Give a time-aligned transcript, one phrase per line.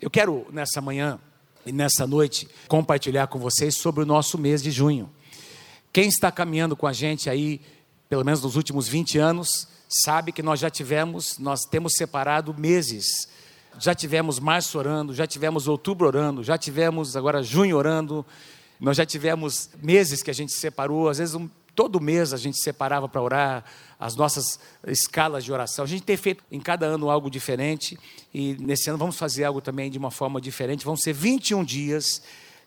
[0.00, 1.20] Eu quero nessa manhã
[1.66, 5.10] e nessa noite compartilhar com vocês sobre o nosso mês de junho.
[5.92, 7.60] Quem está caminhando com a gente aí,
[8.08, 13.28] pelo menos nos últimos 20 anos, sabe que nós já tivemos, nós temos separado meses.
[13.78, 18.24] Já tivemos março orando, já tivemos outubro orando, já tivemos agora junho orando,
[18.80, 21.46] nós já tivemos meses que a gente separou, às vezes um,
[21.80, 23.64] todo mês a gente separava para orar,
[23.98, 25.82] as nossas escalas de oração.
[25.82, 27.98] A gente tem feito em cada ano algo diferente
[28.34, 30.84] e nesse ano vamos fazer algo também de uma forma diferente.
[30.84, 32.20] Vão ser 21 dias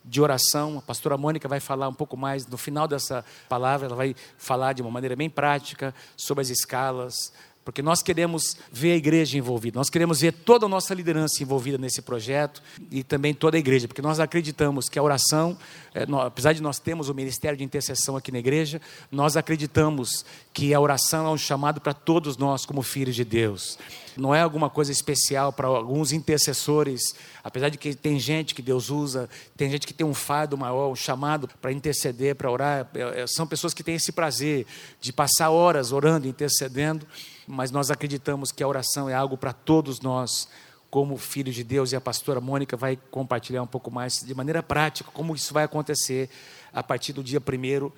[0.04, 0.80] de oração.
[0.80, 4.73] A pastora Mônica vai falar um pouco mais no final dessa palavra, ela vai falar
[4.73, 7.32] de uma maneira bem prática sobre as escalas,
[7.63, 11.77] porque nós queremos ver a igreja envolvida, nós queremos ver toda a nossa liderança envolvida
[11.77, 15.58] nesse projeto e também toda a igreja, porque nós acreditamos que a oração,
[15.94, 18.81] é, apesar de nós termos o ministério de intercessão aqui na igreja,
[19.12, 23.77] nós acreditamos que a oração é um chamado para todos nós como filhos de Deus.
[24.16, 28.90] Não é alguma coisa especial para alguns intercessores, apesar de que tem gente que Deus
[28.90, 33.21] usa, tem gente que tem um fardo maior, um chamado para interceder, para orar, é,
[33.21, 34.68] é, são pessoas que têm esse prazer
[35.01, 37.07] de passar horas orando, intercedendo
[37.48, 40.48] mas nós acreditamos que a oração é algo para todos nós,
[40.90, 44.62] como filhos de Deus, e a pastora Mônica vai compartilhar um pouco mais de maneira
[44.62, 46.30] prática como isso vai acontecer
[46.72, 47.91] a partir do dia 1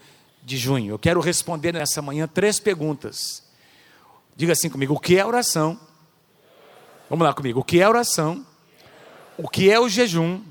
[0.44, 0.94] de junho.
[0.94, 3.44] Eu quero responder nessa manhã três perguntas.
[4.36, 5.80] Diga assim comigo: o que é oração?
[7.10, 8.46] Vamos lá comigo: o que é oração?
[9.38, 10.42] O que é o jejum?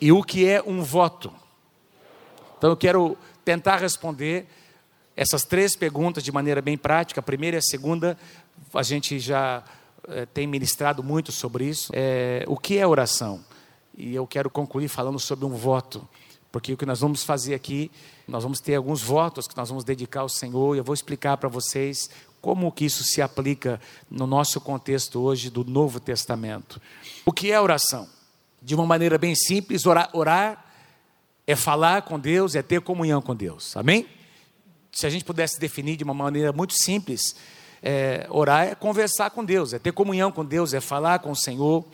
[0.00, 1.32] E o que é um voto?
[2.58, 4.48] Então eu quero tentar responder
[5.16, 7.20] essas três perguntas de maneira bem prática.
[7.20, 8.16] A primeira e a segunda,
[8.72, 9.62] a gente já
[10.08, 11.90] é, tem ministrado muito sobre isso.
[11.94, 13.44] É, o que é oração?
[13.96, 16.06] E eu quero concluir falando sobre um voto.
[16.50, 17.90] Porque o que nós vamos fazer aqui,
[18.28, 21.36] nós vamos ter alguns votos que nós vamos dedicar ao Senhor, e eu vou explicar
[21.36, 22.08] para vocês
[22.40, 26.80] como que isso se aplica no nosso contexto hoje do Novo Testamento.
[27.24, 28.08] O que é oração?
[28.62, 30.64] De uma maneira bem simples, orar, orar
[31.46, 33.76] é falar com Deus, é ter comunhão com Deus.
[33.76, 34.06] Amém?
[34.94, 37.34] Se a gente pudesse definir de uma maneira muito simples,
[37.82, 41.36] é, orar é conversar com Deus, é ter comunhão com Deus, é falar com o
[41.36, 41.84] Senhor,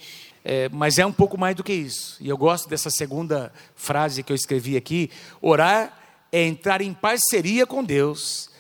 [0.45, 2.17] é, mas é um pouco mais do que isso.
[2.21, 5.11] E eu gosto dessa segunda frase que eu escrevi aqui:
[5.41, 5.99] orar
[6.31, 8.51] é entrar em parceria com Deus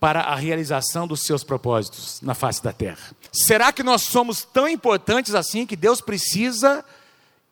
[0.00, 3.10] para a realização dos seus propósitos na face da terra.
[3.32, 6.84] Será que nós somos tão importantes assim que Deus precisa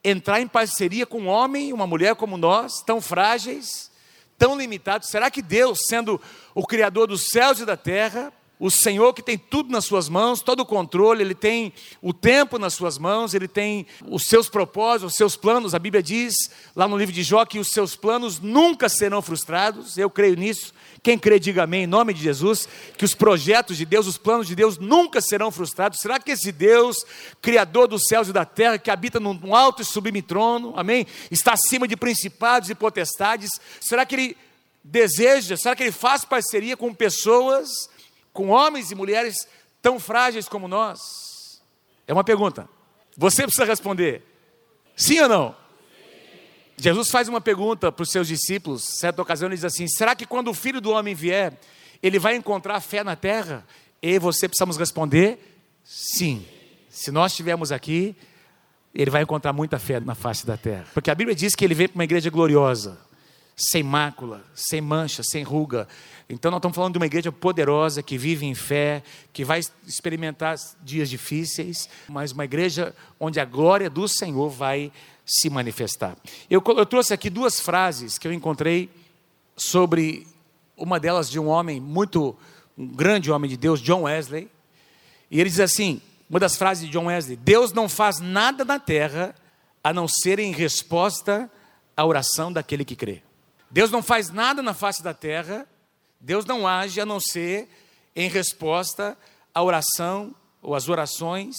[0.02, 3.90] entrar em parceria com um homem e uma mulher como nós, tão frágeis?
[4.38, 5.06] Tão limitado?
[5.06, 6.20] Será que Deus, sendo
[6.54, 10.40] o Criador dos céus e da terra, o Senhor que tem tudo nas suas mãos,
[10.40, 15.12] todo o controle, Ele tem o tempo nas suas mãos, Ele tem os seus propósitos,
[15.12, 15.74] os seus planos.
[15.74, 16.34] A Bíblia diz
[16.74, 19.98] lá no livro de Jó que os seus planos nunca serão frustrados.
[19.98, 20.72] Eu creio nisso.
[21.02, 24.46] Quem crê, diga amém, em nome de Jesus, que os projetos de Deus, os planos
[24.46, 26.00] de Deus nunca serão frustrados.
[26.00, 27.04] Será que esse Deus,
[27.42, 31.52] Criador dos céus e da terra, que habita num alto e sublime trono, amém, está
[31.52, 33.50] acima de principados e potestades,
[33.80, 34.36] será que Ele
[34.82, 37.88] deseja, será que Ele faz parceria com pessoas
[38.36, 39.48] com homens e mulheres
[39.80, 41.00] tão frágeis como nós?
[42.06, 42.68] É uma pergunta.
[43.16, 44.22] Você precisa responder.
[44.94, 45.56] Sim ou não?
[46.76, 50.26] Jesus faz uma pergunta para os seus discípulos, certa ocasião ele diz assim: será que
[50.26, 51.58] quando o filho do homem vier,
[52.02, 53.66] ele vai encontrar fé na terra?
[54.02, 55.38] E você precisamos responder:
[55.82, 56.46] sim.
[56.90, 58.14] Se nós estivermos aqui,
[58.94, 60.86] ele vai encontrar muita fé na face da terra.
[60.92, 62.98] Porque a Bíblia diz que ele vem para uma igreja gloriosa,
[63.56, 65.88] sem mácula, sem mancha, sem ruga.
[66.28, 69.02] Então nós estamos falando de uma igreja poderosa que vive em fé,
[69.32, 74.92] que vai experimentar dias difíceis, mas uma igreja onde a glória do Senhor vai
[75.24, 76.16] se manifestar.
[76.50, 78.90] Eu, eu trouxe aqui duas frases que eu encontrei
[79.56, 80.26] sobre
[80.76, 82.36] uma delas de um homem muito
[82.76, 84.50] um grande homem de Deus, John Wesley.
[85.30, 88.78] E ele diz assim: uma das frases de John Wesley: Deus não faz nada na
[88.78, 89.34] terra
[89.82, 91.50] a não ser em resposta
[91.96, 93.22] à oração daquele que crê.
[93.76, 95.68] Deus não faz nada na face da terra,
[96.18, 97.68] Deus não age a não ser
[98.16, 99.14] em resposta
[99.52, 101.58] à oração ou às orações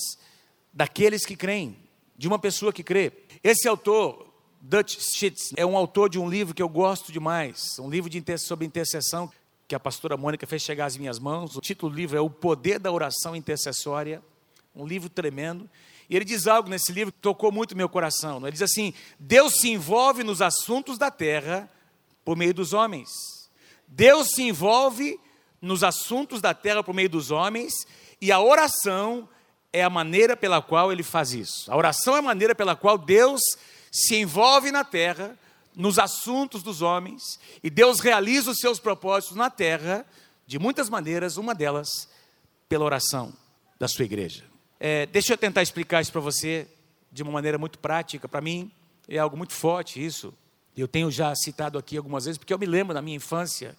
[0.73, 1.77] daqueles que creem,
[2.17, 3.11] de uma pessoa que crê.
[3.44, 7.88] Esse autor, Dutch Schitz, é um autor de um livro que eu gosto demais, um
[7.88, 9.31] livro de, sobre intercessão
[9.68, 11.56] que a pastora Mônica fez chegar às minhas mãos.
[11.56, 14.24] O título do livro é O Poder da Oração Intercessória,
[14.75, 15.69] um livro tremendo.
[16.09, 18.39] E ele diz algo nesse livro que tocou muito meu coração.
[18.39, 21.69] Ele diz assim: Deus se envolve nos assuntos da terra
[22.27, 23.09] por meio dos homens.
[23.88, 25.18] Deus se envolve
[25.62, 27.74] nos assuntos da terra por meio dos homens,
[28.19, 29.29] e a oração
[29.71, 31.71] é a maneira pela qual ele faz isso.
[31.71, 33.39] A oração é a maneira pela qual Deus
[33.89, 35.39] se envolve na terra,
[35.74, 40.06] nos assuntos dos homens, e Deus realiza os seus propósitos na terra,
[40.45, 42.09] de muitas maneiras, uma delas
[42.68, 43.31] pela oração
[43.79, 44.44] da sua igreja.
[44.81, 46.68] É, deixa eu tentar explicar isso para você
[47.09, 48.27] de uma maneira muito prática.
[48.27, 48.69] Para mim,
[49.07, 50.33] é algo muito forte isso.
[50.81, 53.75] Eu tenho já citado aqui algumas vezes, porque eu me lembro da minha infância.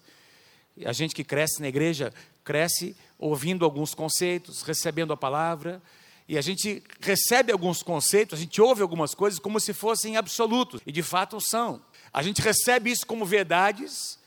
[0.84, 2.12] A gente que cresce na igreja,
[2.44, 5.80] cresce ouvindo alguns conceitos, recebendo a palavra,
[6.28, 10.80] e a gente recebe alguns conceitos, a gente ouve algumas coisas como se fossem absolutos,
[10.86, 11.80] e de fato são.
[12.12, 14.18] A gente recebe isso como verdades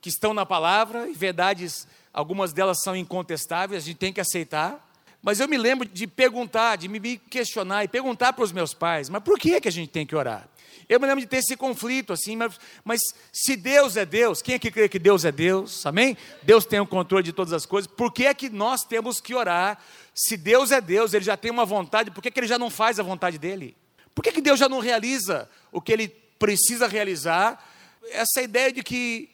[0.00, 4.93] que estão na palavra, e verdades, algumas delas são incontestáveis, a gente tem que aceitar.
[5.24, 9.08] Mas eu me lembro de perguntar, de me questionar e perguntar para os meus pais,
[9.08, 10.46] mas por que, é que a gente tem que orar?
[10.86, 13.00] Eu me lembro de ter esse conflito assim, mas, mas
[13.32, 15.86] se Deus é Deus, quem é que crê que Deus é Deus?
[15.86, 16.14] Amém?
[16.42, 19.34] Deus tem o controle de todas as coisas, por que é que nós temos que
[19.34, 19.82] orar?
[20.14, 22.68] Se Deus é Deus, Ele já tem uma vontade, por que, que Ele já não
[22.68, 23.74] faz a vontade dEle?
[24.14, 27.66] Por que, que Deus já não realiza o que Ele precisa realizar?
[28.10, 29.30] Essa ideia de que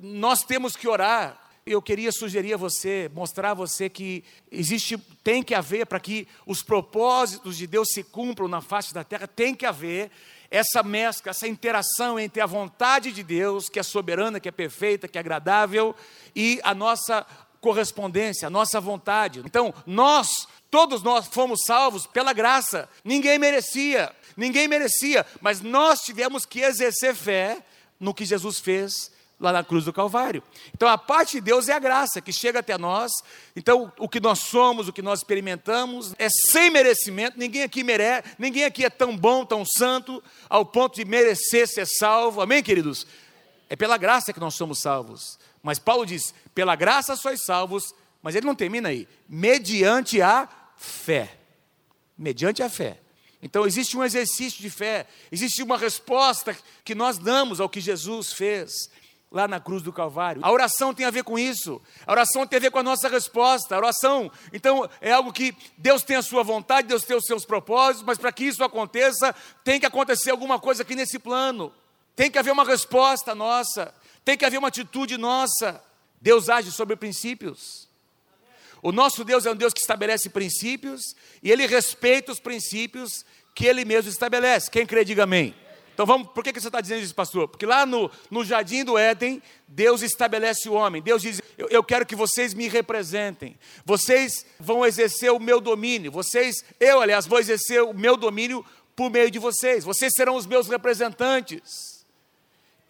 [0.00, 4.22] nós temos que orar, eu queria sugerir a você, mostrar a você que
[4.52, 9.02] existe, tem que haver para que os propósitos de Deus se cumpram na face da
[9.02, 10.10] terra, tem que haver
[10.50, 15.08] essa mescla, essa interação entre a vontade de Deus, que é soberana, que é perfeita,
[15.08, 15.94] que é agradável,
[16.36, 17.26] e a nossa
[17.62, 19.40] correspondência, a nossa vontade.
[19.40, 22.88] Então, nós, todos nós fomos salvos pela graça.
[23.02, 27.64] Ninguém merecia, ninguém merecia, mas nós tivemos que exercer fé
[27.98, 30.42] no que Jesus fez lá na cruz do Calvário.
[30.74, 33.12] Então a parte de Deus é a graça que chega até nós.
[33.54, 37.38] Então o que nós somos, o que nós experimentamos é sem merecimento.
[37.38, 41.86] Ninguém aqui merece, ninguém aqui é tão bom, tão santo ao ponto de merecer ser
[41.86, 42.40] salvo.
[42.40, 43.06] Amém, queridos?
[43.68, 45.38] É pela graça que nós somos salvos.
[45.62, 49.08] Mas Paulo diz: "Pela graça sois salvos", mas ele não termina aí.
[49.28, 51.38] Mediante a fé.
[52.16, 53.00] Mediante a fé.
[53.42, 58.32] Então existe um exercício de fé, existe uma resposta que nós damos ao que Jesus
[58.32, 58.88] fez
[59.34, 60.40] lá na cruz do Calvário.
[60.44, 61.82] A oração tem a ver com isso.
[62.06, 63.74] A oração tem a ver com a nossa resposta.
[63.74, 67.44] A oração, então, é algo que Deus tem a sua vontade, Deus tem os seus
[67.44, 69.34] propósitos, mas para que isso aconteça,
[69.64, 71.74] tem que acontecer alguma coisa aqui nesse plano.
[72.14, 73.92] Tem que haver uma resposta nossa,
[74.24, 75.82] tem que haver uma atitude nossa.
[76.20, 77.88] Deus age sobre princípios.
[78.80, 83.66] O nosso Deus é um Deus que estabelece princípios e ele respeita os princípios que
[83.66, 84.70] ele mesmo estabelece.
[84.70, 85.56] Quem crê, diga amém.
[85.94, 87.46] Então vamos, por que, que você está dizendo isso, pastor?
[87.46, 91.00] Porque lá no, no jardim do Éden, Deus estabelece o homem.
[91.00, 93.56] Deus diz: eu, eu, quero que vocês me representem.
[93.84, 96.10] Vocês vão exercer o meu domínio.
[96.10, 99.84] Vocês, eu, aliás, vou exercer o meu domínio por meio de vocês.
[99.84, 102.04] Vocês serão os meus representantes.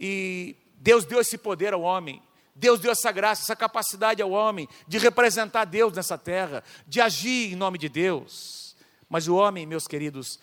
[0.00, 2.22] E Deus deu esse poder ao homem.
[2.54, 7.52] Deus deu essa graça, essa capacidade ao homem de representar Deus nessa terra, de agir
[7.52, 8.76] em nome de Deus.
[9.08, 10.38] Mas o homem, meus queridos,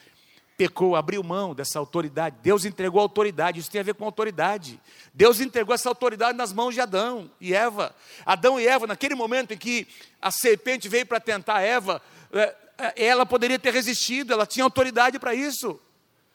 [0.57, 2.37] pecou, abriu mão dessa autoridade.
[2.41, 4.79] Deus entregou autoridade, isso tem a ver com autoridade.
[5.13, 7.95] Deus entregou essa autoridade nas mãos de Adão e Eva.
[8.25, 9.87] Adão e Eva, naquele momento em que
[10.21, 12.01] a serpente veio para tentar Eva,
[12.31, 15.79] é, é, ela poderia ter resistido, ela tinha autoridade para isso.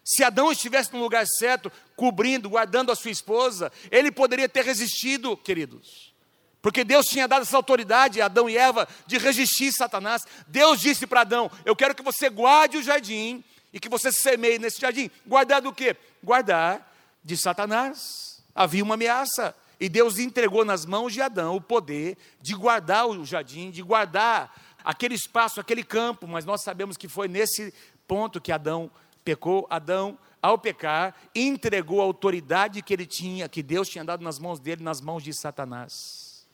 [0.04, 5.36] Se Adão estivesse no lugar certo, cobrindo, guardando a sua esposa, ele poderia ter resistido,
[5.36, 6.14] queridos.
[6.62, 10.22] Porque Deus tinha dado essa autoridade a Adão e Eva de resistir Satanás.
[10.48, 13.44] Deus disse para Adão: Eu quero que você guarde o jardim
[13.76, 15.10] e que você semeie nesse jardim.
[15.26, 15.94] Guardar do quê?
[16.24, 16.90] Guardar
[17.22, 18.42] de Satanás.
[18.54, 19.54] Havia uma ameaça.
[19.78, 24.50] E Deus entregou nas mãos de Adão o poder de guardar o jardim, de guardar
[24.82, 26.26] aquele espaço, aquele campo.
[26.26, 27.74] Mas nós sabemos que foi nesse
[28.08, 28.90] ponto que Adão
[29.22, 29.66] pecou.
[29.68, 34.58] Adão, ao pecar, entregou a autoridade que ele tinha, que Deus tinha dado nas mãos
[34.58, 36.46] dele, nas mãos de Satanás.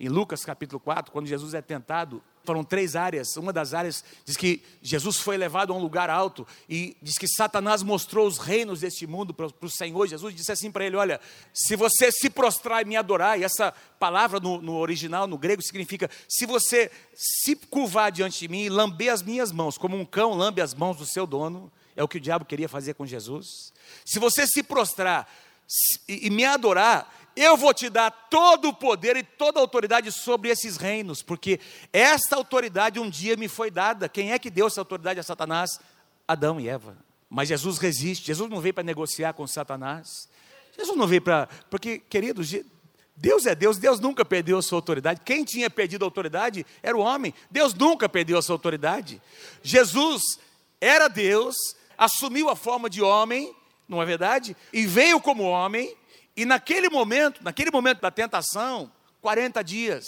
[0.00, 3.36] Em Lucas capítulo 4, quando Jesus é tentado, foram três áreas.
[3.36, 7.26] Uma das áreas diz que Jesus foi levado a um lugar alto e diz que
[7.26, 10.06] Satanás mostrou os reinos deste mundo para o Senhor.
[10.06, 11.20] Jesus disse assim para ele: Olha,
[11.52, 15.60] se você se prostrar e me adorar, e essa palavra no, no original, no grego,
[15.62, 20.04] significa: se você se curvar diante de mim e lamber as minhas mãos, como um
[20.04, 23.04] cão lambe as mãos do seu dono, é o que o diabo queria fazer com
[23.04, 23.72] Jesus.
[24.04, 25.28] Se você se prostrar
[26.08, 30.10] e, e me adorar, eu vou te dar todo o poder e toda a autoridade
[30.10, 31.60] sobre esses reinos, porque
[31.92, 34.08] esta autoridade um dia me foi dada.
[34.08, 35.78] Quem é que deu essa autoridade a Satanás?
[36.26, 36.96] Adão e Eva.
[37.28, 38.26] Mas Jesus resiste.
[38.26, 40.28] Jesus não veio para negociar com Satanás.
[40.74, 41.48] Jesus não veio para.
[41.68, 42.54] Porque, queridos,
[43.16, 45.20] Deus é Deus, Deus nunca perdeu a sua autoridade.
[45.24, 47.34] Quem tinha perdido a autoridade era o homem.
[47.50, 49.20] Deus nunca perdeu a sua autoridade.
[49.62, 50.22] Jesus
[50.80, 51.54] era Deus,
[51.96, 53.54] assumiu a forma de homem,
[53.88, 54.56] não é verdade?
[54.72, 55.94] E veio como homem
[56.36, 60.06] e naquele momento, naquele momento da tentação, 40 dias,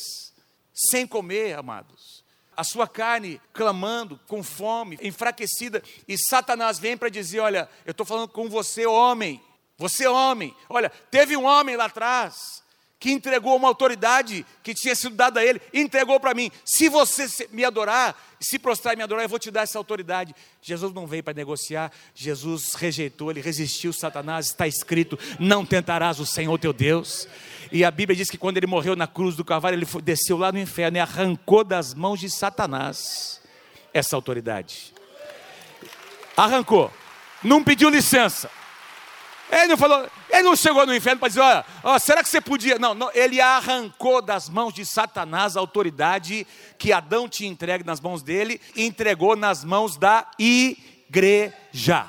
[0.75, 2.25] sem comer, amados.
[2.57, 8.05] A sua carne clamando, com fome, enfraquecida, e Satanás vem para dizer: Olha, eu estou
[8.05, 9.41] falando com você, homem,
[9.77, 10.55] você, homem.
[10.69, 12.63] Olha, teve um homem lá atrás
[12.99, 16.51] que entregou uma autoridade que tinha sido dada a ele, entregou para mim.
[16.65, 20.35] Se você me adorar, se prostrar e me adorar, eu vou te dar essa autoridade.
[20.61, 26.27] Jesus não veio para negociar, Jesus rejeitou, ele resistiu Satanás, está escrito: não tentarás o
[26.27, 27.29] Senhor teu Deus.
[27.71, 30.51] E a Bíblia diz que quando ele morreu na cruz do cavalo, ele desceu lá
[30.51, 33.41] no inferno e arrancou das mãos de Satanás
[33.93, 34.93] essa autoridade.
[36.37, 36.93] Arrancou,
[37.43, 38.51] não pediu licença.
[39.51, 41.65] Ele não falou, ele não chegou no inferno para dizer, olha,
[41.99, 42.79] será que você podia?
[42.79, 46.47] Não, não, ele arrancou das mãos de Satanás a autoridade
[46.79, 52.07] que Adão tinha entregue nas mãos dele e entregou nas mãos da igreja.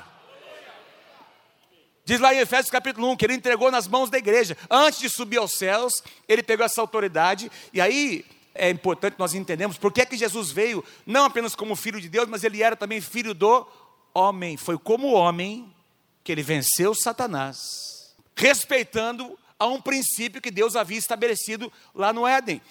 [2.04, 4.56] Diz lá em Efésios capítulo 1 que ele entregou nas mãos da igreja.
[4.68, 7.50] Antes de subir aos céus, ele pegou essa autoridade.
[7.72, 11.76] E aí é importante nós entendemos por que, é que Jesus veio, não apenas como
[11.76, 13.66] filho de Deus, mas ele era também filho do
[14.12, 14.56] homem.
[14.56, 15.72] Foi como homem
[16.24, 17.99] que ele venceu Satanás,
[18.40, 22.62] respeitando a um princípio que Deus havia estabelecido lá no Éden.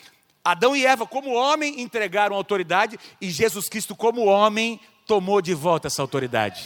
[0.43, 5.87] Adão e Eva, como homem, entregaram autoridade e Jesus Cristo, como homem, tomou de volta
[5.87, 6.65] essa autoridade.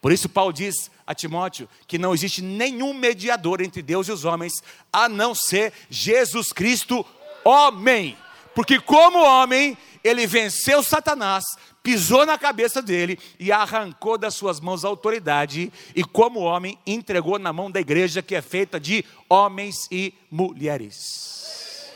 [0.00, 4.24] Por isso, Paulo diz a Timóteo que não existe nenhum mediador entre Deus e os
[4.24, 4.52] homens,
[4.92, 7.04] a não ser Jesus Cristo,
[7.44, 8.16] homem.
[8.54, 11.44] Porque, como homem, ele venceu Satanás,
[11.82, 17.38] pisou na cabeça dele e arrancou das suas mãos a autoridade, e como homem, entregou
[17.38, 21.90] na mão da igreja que é feita de homens e mulheres.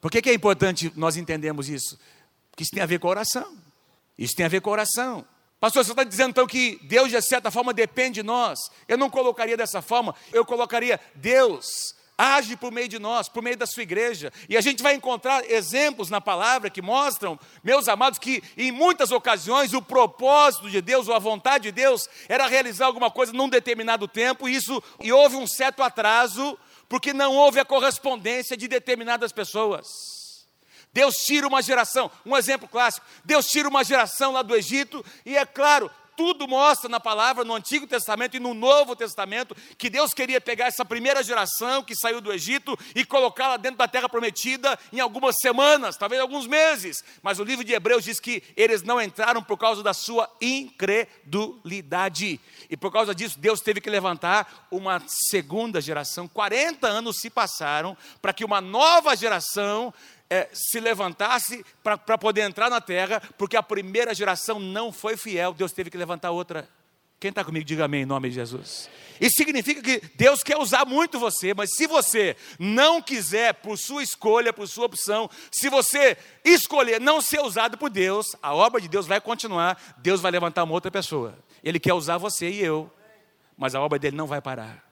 [0.00, 1.98] Por que, que é importante nós entendermos isso?
[2.50, 3.56] Porque isso tem a ver com a oração.
[4.18, 5.24] Isso tem a ver com a oração.
[5.58, 8.58] Pastor, você está dizendo então que Deus, de certa forma, depende de nós.
[8.86, 13.56] Eu não colocaria dessa forma, eu colocaria Deus age por meio de nós, por meio
[13.56, 14.32] da sua igreja.
[14.48, 19.10] E a gente vai encontrar exemplos na palavra que mostram, meus amados, que em muitas
[19.10, 23.48] ocasiões o propósito de Deus ou a vontade de Deus era realizar alguma coisa num
[23.48, 28.68] determinado tempo, e isso e houve um certo atraso, porque não houve a correspondência de
[28.68, 30.14] determinadas pessoas.
[30.92, 33.04] Deus tira uma geração, um exemplo clássico.
[33.24, 37.54] Deus tira uma geração lá do Egito, e é claro, tudo mostra na palavra, no
[37.54, 42.20] Antigo Testamento e no Novo Testamento, que Deus queria pegar essa primeira geração que saiu
[42.20, 47.02] do Egito e colocá-la dentro da terra prometida em algumas semanas, talvez alguns meses.
[47.22, 52.40] Mas o livro de Hebreus diz que eles não entraram por causa da sua incredulidade.
[52.70, 56.28] E por causa disso, Deus teve que levantar uma segunda geração.
[56.28, 59.92] 40 anos se passaram para que uma nova geração
[60.34, 65.54] é, se levantasse para poder entrar na terra, porque a primeira geração não foi fiel,
[65.54, 66.68] Deus teve que levantar outra.
[67.20, 68.90] Quem está comigo, diga amém em nome de Jesus.
[69.20, 74.02] Isso significa que Deus quer usar muito você, mas se você não quiser, por sua
[74.02, 78.88] escolha, por sua opção, se você escolher não ser usado por Deus, a obra de
[78.88, 81.38] Deus vai continuar, Deus vai levantar uma outra pessoa.
[81.62, 82.90] Ele quer usar você e eu,
[83.56, 84.83] mas a obra dele não vai parar.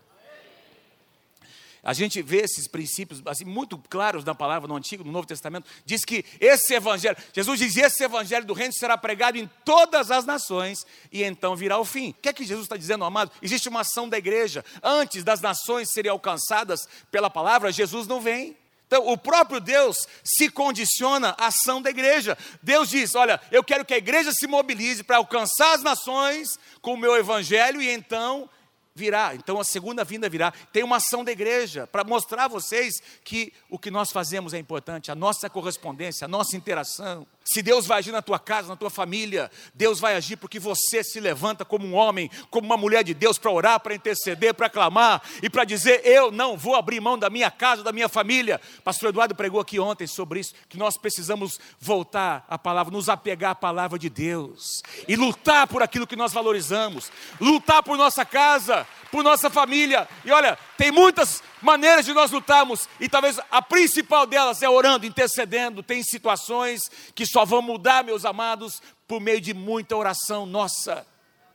[1.83, 5.69] A gente vê esses princípios assim, muito claros na palavra no Antigo, no Novo Testamento.
[5.85, 10.25] Diz que esse evangelho, Jesus diz: esse evangelho do reino será pregado em todas as
[10.25, 12.11] nações e então virá o fim.
[12.11, 13.33] O que é que Jesus está dizendo, amado?
[13.43, 14.65] Existe uma ação da igreja.
[14.81, 18.57] Antes das nações serem alcançadas pela palavra, Jesus não vem.
[18.87, 22.39] Então, o próprio Deus se condiciona à ação da igreja.
[22.63, 26.95] Deus diz: Olha, eu quero que a igreja se mobilize para alcançar as nações com
[26.95, 28.49] o meu evangelho e então
[28.95, 30.53] virá, então a segunda vinda virá.
[30.73, 34.59] Tem uma ação da igreja para mostrar a vocês que o que nós fazemos é
[34.59, 37.27] importante, a nossa correspondência, a nossa interação.
[37.45, 41.03] Se Deus vai agir na tua casa, na tua família, Deus vai agir porque você
[41.03, 44.69] se levanta como um homem, como uma mulher de Deus para orar, para interceder, para
[44.69, 48.61] clamar e para dizer: Eu não vou abrir mão da minha casa, da minha família.
[48.85, 53.53] Pastor Eduardo pregou aqui ontem sobre isso, que nós precisamos voltar à palavra, nos apegar
[53.53, 58.87] à palavra de Deus e lutar por aquilo que nós valorizamos, lutar por nossa casa,
[59.11, 60.09] por nossa família.
[60.25, 65.07] E olha, tem muitas maneiras de nós lutarmos, e talvez a principal delas é orando,
[65.07, 65.83] intercedendo.
[65.83, 66.83] Tem situações
[67.15, 71.07] que só vão mudar, meus amados, por meio de muita oração nossa.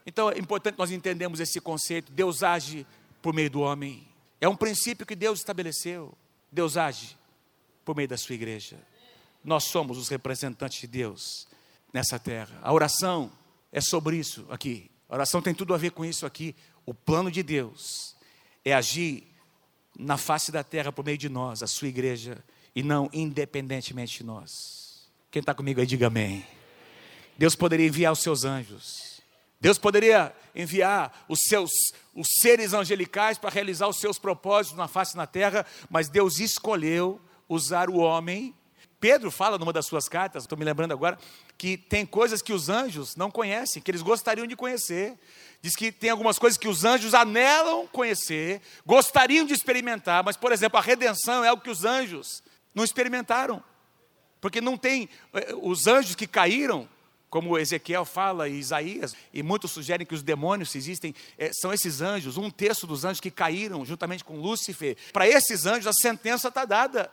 [0.06, 2.12] Então é importante nós entendermos esse conceito.
[2.12, 2.88] Deus age
[3.22, 4.08] por meio do homem.
[4.40, 6.14] É um princípio que Deus estabeleceu.
[6.52, 7.18] Deus age
[7.84, 8.78] por meio da sua igreja.
[9.44, 11.48] Nós somos os representantes de Deus
[11.92, 12.58] nessa terra.
[12.62, 13.32] A oração
[13.72, 14.90] é sobre isso aqui.
[15.10, 16.56] A oração tem tudo a ver com isso aqui.
[16.86, 18.16] O plano de Deus
[18.64, 19.28] é agir
[19.98, 22.44] na face da terra por meio de nós, a sua igreja,
[22.76, 25.10] e não independentemente de nós.
[25.32, 26.46] Quem está comigo aí, diga amém.
[27.38, 29.22] Deus poderia enviar os seus anjos.
[29.60, 31.72] Deus poderia enviar os seus
[32.14, 37.20] os seres angelicais para realizar os seus propósitos na face da terra, mas Deus escolheu
[37.50, 38.56] usar o homem
[39.00, 41.18] Pedro fala numa das suas cartas, estou me lembrando agora,
[41.58, 45.18] que tem coisas que os anjos não conhecem, que eles gostariam de conhecer.
[45.62, 50.52] Diz que tem algumas coisas que os anjos anelam conhecer, gostariam de experimentar, mas, por
[50.52, 53.64] exemplo, a redenção é algo que os anjos não experimentaram.
[54.40, 55.10] Porque não tem.
[55.34, 56.88] Eh, os anjos que caíram,
[57.30, 62.02] como Ezequiel fala e Isaías, e muitos sugerem que os demônios existem, é, são esses
[62.02, 64.96] anjos, um terço dos anjos que caíram juntamente com Lúcifer.
[65.12, 67.12] Para esses anjos a sentença está dada.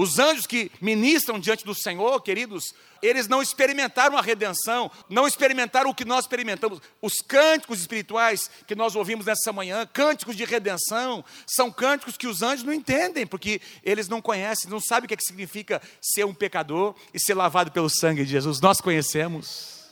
[0.00, 5.90] Os anjos que ministram diante do Senhor, queridos, eles não experimentaram a redenção, não experimentaram
[5.90, 6.80] o que nós experimentamos.
[7.02, 12.42] Os cânticos espirituais que nós ouvimos nessa manhã, cânticos de redenção, são cânticos que os
[12.42, 16.24] anjos não entendem, porque eles não conhecem, não sabem o que, é que significa ser
[16.24, 18.60] um pecador e ser lavado pelo sangue de Jesus.
[18.60, 19.90] Nós conhecemos.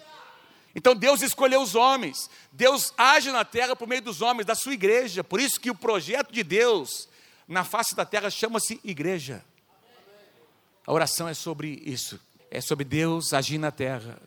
[0.72, 4.74] Então Deus escolheu os homens, Deus age na terra por meio dos homens, da sua
[4.74, 5.24] igreja.
[5.24, 7.08] Por isso que o projeto de Deus
[7.48, 9.44] na face da terra chama-se igreja.
[10.86, 14.18] A oração é sobre isso, é sobre Deus agir na terra.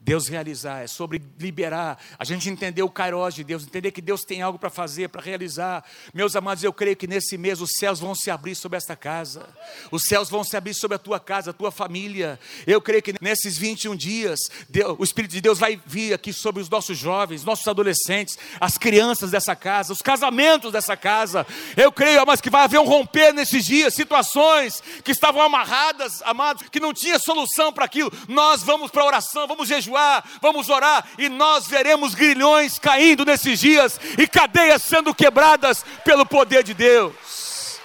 [0.00, 4.24] Deus realizar, é sobre liberar, a gente entender o kairos de Deus, entender que Deus
[4.24, 5.84] tem algo para fazer, para realizar.
[6.14, 9.46] Meus amados, eu creio que nesse mês os céus vão se abrir sobre esta casa,
[9.90, 12.38] os céus vão se abrir sobre a tua casa, a tua família.
[12.64, 14.38] Eu creio que nesses 21 dias,
[14.68, 18.78] Deus, o Espírito de Deus vai vir aqui sobre os nossos jovens, nossos adolescentes, as
[18.78, 21.44] crianças dessa casa, os casamentos dessa casa.
[21.76, 26.62] Eu creio, amados, que vai haver um romper nesses dias, situações que estavam amarradas, amados,
[26.70, 28.12] que não tinha solução para aquilo.
[28.28, 33.24] Nós vamos para a oração, vamos jejuar jejuar, vamos orar e nós veremos grilhões caindo
[33.24, 37.80] nesses dias e cadeias sendo quebradas pelo poder de Deus.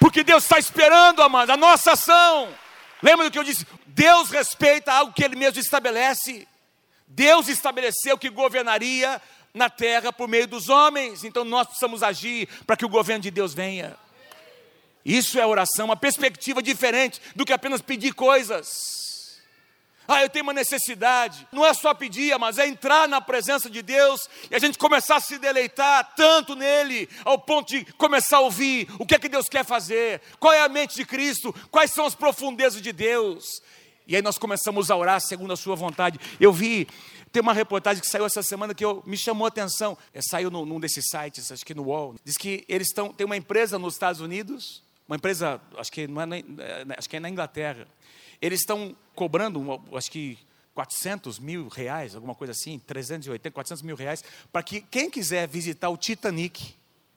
[0.00, 2.48] Porque Deus está esperando, amado, a nossa ação.
[3.02, 3.66] Lembra do que eu disse?
[3.86, 6.48] Deus respeita algo que Ele mesmo estabelece.
[7.06, 9.20] Deus estabeleceu que governaria
[9.52, 13.30] na terra por meio dos homens, então nós precisamos agir para que o governo de
[13.30, 13.96] Deus venha.
[15.04, 19.03] Isso é oração, uma perspectiva diferente do que apenas pedir coisas.
[20.06, 21.46] Ah, eu tenho uma necessidade.
[21.50, 25.16] Não é só pedir, mas é entrar na presença de Deus e a gente começar
[25.16, 29.28] a se deleitar tanto nele, ao ponto de começar a ouvir o que é que
[29.28, 33.62] Deus quer fazer, qual é a mente de Cristo, quais são as profundezas de Deus.
[34.06, 36.20] E aí nós começamos a orar segundo a sua vontade.
[36.38, 36.86] Eu vi,
[37.32, 39.96] tem uma reportagem que saiu essa semana que eu, me chamou a atenção.
[40.12, 42.14] É, saiu num, num desses sites, acho que no UOL.
[42.22, 46.20] Diz que eles estão, tem uma empresa nos Estados Unidos, uma empresa, acho que, não
[46.20, 47.88] é, é, acho que é na Inglaterra
[48.44, 50.38] eles estão cobrando, acho que
[50.74, 55.88] 400 mil reais, alguma coisa assim, 380, 400 mil reais, para que quem quiser visitar
[55.88, 56.74] o Titanic,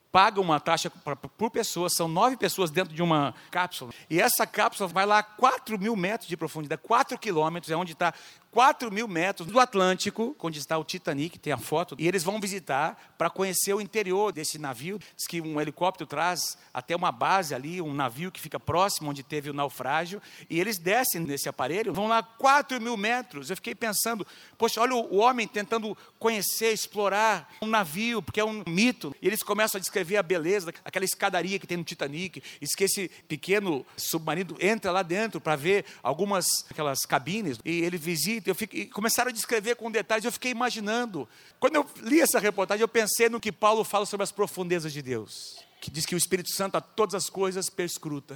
[0.09, 4.87] paga uma taxa por pessoa, são nove pessoas dentro de uma cápsula, e essa cápsula
[4.87, 8.13] vai lá a 4 mil metros de profundidade, 4 quilômetros, é onde está
[8.57, 12.41] 4 mil metros do Atlântico, onde está o Titanic, tem a foto, e eles vão
[12.41, 14.97] visitar para conhecer o interior desse navio.
[15.15, 19.21] Diz que um helicóptero traz até uma base ali, um navio que fica próximo onde
[19.21, 23.51] teve o naufrágio, e eles descem nesse aparelho, vão lá 4 mil metros.
[23.51, 24.25] Eu fiquei pensando,
[24.57, 29.43] poxa, olha o homem tentando conhecer, explorar um navio, porque é um mito, e eles
[29.43, 33.85] começam a descrever a beleza, aquela escadaria que tem no Titanic, diz que esse pequeno
[33.95, 39.29] submarino entra lá dentro para ver algumas aquelas cabines, e ele visita eu fiquei, começaram
[39.29, 41.27] a descrever com detalhes, eu fiquei imaginando.
[41.59, 45.01] Quando eu li essa reportagem, eu pensei no que Paulo fala sobre as profundezas de
[45.01, 48.35] Deus, que diz que o Espírito Santo a todas as coisas perscruta.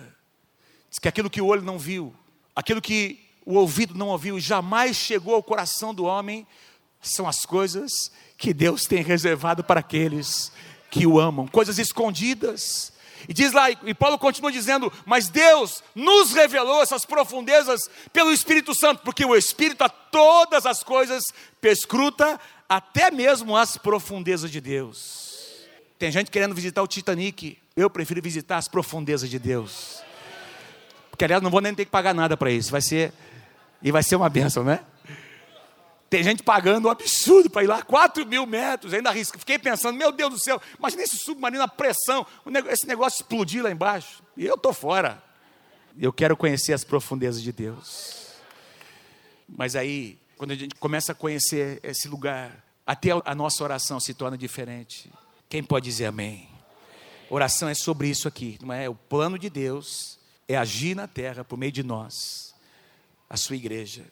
[0.90, 2.14] Diz que aquilo que o olho não viu,
[2.56, 6.46] aquilo que o ouvido não ouviu, jamais chegou ao coração do homem,
[7.02, 10.52] são as coisas que Deus tem reservado para aqueles
[10.90, 12.92] que o amam, coisas escondidas,
[13.28, 18.74] e diz lá, e Paulo continua dizendo: Mas Deus nos revelou essas profundezas pelo Espírito
[18.76, 21.24] Santo, porque o Espírito a todas as coisas
[21.60, 25.30] perscruta, até mesmo as profundezas de Deus.
[26.00, 30.02] Tem gente querendo visitar o Titanic, eu prefiro visitar as profundezas de Deus.
[31.10, 33.14] Porque aliás, não vou nem ter que pagar nada para isso, vai ser,
[33.82, 34.80] e vai ser uma bênção, né?
[36.12, 39.40] Tem gente pagando um absurdo para ir lá, 4 mil metros, ainda arrisca.
[39.40, 42.28] Fiquei pensando, meu Deus do céu, imagina esse submarino, a pressão,
[42.70, 44.22] esse negócio explodir lá embaixo.
[44.36, 45.24] E eu estou fora.
[45.98, 48.28] Eu quero conhecer as profundezas de Deus.
[49.48, 54.14] Mas aí, quando a gente começa a conhecer esse lugar, até a nossa oração se
[54.14, 55.10] torna diferente.
[55.48, 56.50] Quem pode dizer amém?
[57.30, 58.90] Oração é sobre isso aqui, não é?
[58.90, 62.54] O plano de Deus é agir na terra por meio de nós,
[63.30, 64.04] a sua igreja,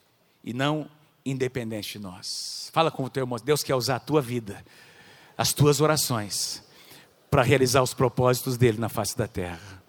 [0.41, 0.89] e não
[1.29, 2.69] independente de nós.
[2.73, 4.63] Fala com o teu irmão, Deus quer usar a tua vida,
[5.37, 6.63] as tuas orações,
[7.29, 9.83] para realizar os propósitos dele na face da terra.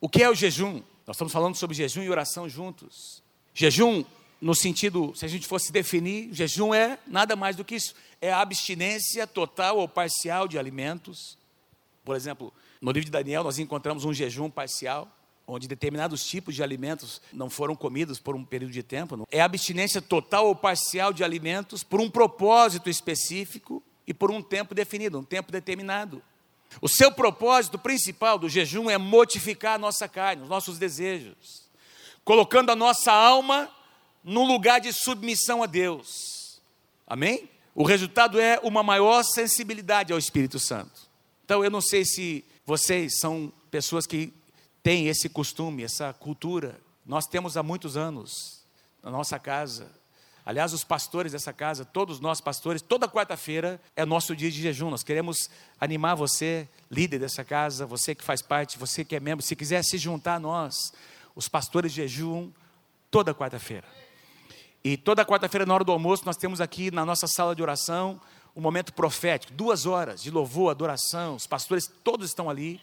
[0.00, 0.82] O que é o jejum?
[1.06, 3.22] Nós estamos falando sobre jejum e oração juntos.
[3.54, 4.04] Jejum,
[4.40, 8.32] no sentido, se a gente fosse definir, jejum é nada mais do que isso: é
[8.32, 11.38] a abstinência total ou parcial de alimentos.
[12.04, 15.10] Por exemplo, no livro de Daniel, nós encontramos um jejum parcial.
[15.46, 19.26] Onde determinados tipos de alimentos não foram comidos por um período de tempo.
[19.30, 24.74] É abstinência total ou parcial de alimentos por um propósito específico e por um tempo
[24.74, 26.22] definido, um tempo determinado.
[26.80, 31.62] O seu propósito principal do jejum é mortificar a nossa carne, os nossos desejos,
[32.24, 33.70] colocando a nossa alma
[34.22, 36.60] num lugar de submissão a Deus.
[37.06, 37.48] Amém?
[37.74, 41.02] O resultado é uma maior sensibilidade ao Espírito Santo.
[41.44, 44.32] Então, eu não sei se vocês são pessoas que
[44.86, 46.78] têm esse costume, essa cultura.
[47.04, 48.64] Nós temos há muitos anos
[49.02, 49.90] na nossa casa.
[50.44, 54.88] Aliás, os pastores dessa casa, todos nós pastores, toda quarta-feira é nosso dia de jejum.
[54.88, 59.44] Nós queremos animar você, líder dessa casa, você que faz parte, você que é membro,
[59.44, 60.92] se quiser se juntar a nós,
[61.34, 62.54] os pastores jejuam
[63.10, 63.88] toda quarta-feira.
[64.84, 68.20] E toda quarta-feira, na hora do almoço, nós temos aqui na nossa sala de oração
[68.54, 71.34] um momento profético, duas horas de louvor, adoração.
[71.34, 72.80] Os pastores todos estão ali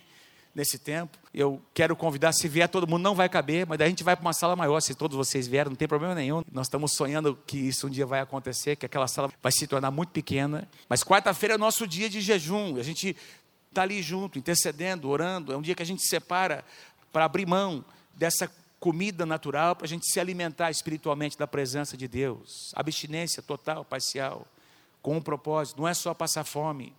[0.54, 1.18] nesse tempo.
[1.34, 4.16] Eu quero convidar, se vier todo mundo, não vai caber, mas daí a gente vai
[4.16, 6.44] para uma sala maior, se todos vocês vierem, não tem problema nenhum.
[6.52, 9.90] Nós estamos sonhando que isso um dia vai acontecer, que aquela sala vai se tornar
[9.90, 10.68] muito pequena.
[10.88, 13.16] Mas quarta-feira é nosso dia de jejum, a gente
[13.70, 15.52] está ali junto, intercedendo, orando.
[15.52, 16.64] É um dia que a gente separa
[17.12, 22.08] para abrir mão dessa comida natural para a gente se alimentar espiritualmente da presença de
[22.08, 22.72] Deus.
[22.76, 24.46] Abstinência total, parcial,
[25.02, 26.94] com um propósito, não é só passar fome.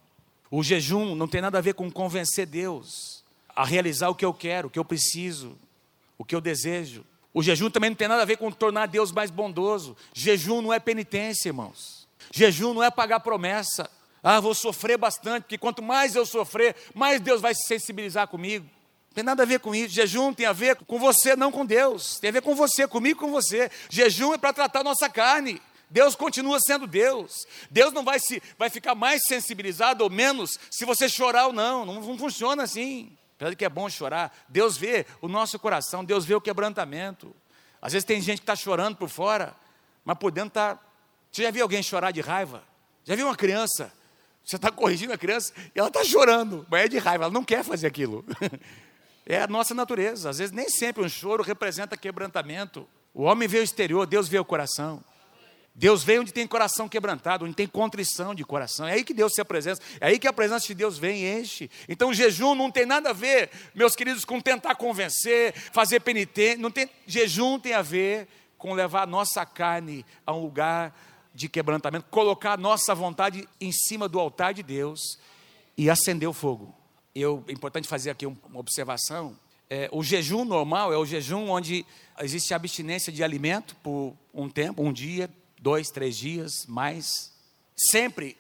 [0.50, 3.23] O jejum não tem nada a ver com convencer Deus
[3.54, 5.58] a realizar o que eu quero, o que eu preciso,
[6.18, 7.04] o que eu desejo.
[7.32, 9.96] O jejum também não tem nada a ver com tornar Deus mais bondoso.
[10.12, 12.06] Jejum não é penitência, irmãos.
[12.32, 13.90] Jejum não é pagar promessa.
[14.22, 18.66] Ah, vou sofrer bastante, porque quanto mais eu sofrer, mais Deus vai se sensibilizar comigo
[19.14, 19.94] tem nada a ver com isso.
[19.94, 22.18] Jejum tem a ver com você, não com Deus.
[22.18, 23.70] Tem a ver com você, comigo, com você.
[23.88, 25.62] Jejum é para tratar a nossa carne.
[25.88, 27.46] Deus continua sendo Deus.
[27.70, 31.86] Deus não vai, se, vai ficar mais sensibilizado ou menos se você chorar ou não.
[31.86, 33.16] Não, não funciona assim.
[33.44, 37.34] Apesar que é bom chorar, Deus vê o nosso coração, Deus vê o quebrantamento.
[37.80, 39.54] Às vezes tem gente que está chorando por fora,
[40.04, 40.78] mas por dentro está.
[41.30, 42.62] Você já viu alguém chorar de raiva?
[43.04, 43.92] Já viu uma criança?
[44.42, 47.44] Você está corrigindo a criança e ela está chorando, mas é de raiva, ela não
[47.44, 48.24] quer fazer aquilo.
[49.26, 50.28] É a nossa natureza.
[50.28, 52.86] Às vezes, nem sempre um choro representa quebrantamento.
[53.14, 55.02] O homem vê o exterior, Deus vê o coração.
[55.74, 58.86] Deus vê onde tem coração quebrantado, onde tem contrição de coração.
[58.86, 61.40] É aí que Deus se apresenta, é aí que a presença de Deus vem e
[61.40, 61.70] enche.
[61.88, 66.58] Então o jejum não tem nada a ver, meus queridos, com tentar convencer, fazer penitência.
[66.58, 70.96] Não tem, jejum tem a ver com levar a nossa carne a um lugar
[71.34, 75.18] de quebrantamento, colocar a nossa vontade em cima do altar de Deus
[75.76, 76.72] e acender o fogo
[77.14, 79.38] eu, é importante fazer aqui uma observação.
[79.70, 81.86] É, o jejum normal é o jejum onde
[82.20, 85.30] existe abstinência de alimento por um tempo, um dia,
[85.64, 87.32] dois, três dias, mais.
[87.74, 88.36] Sempre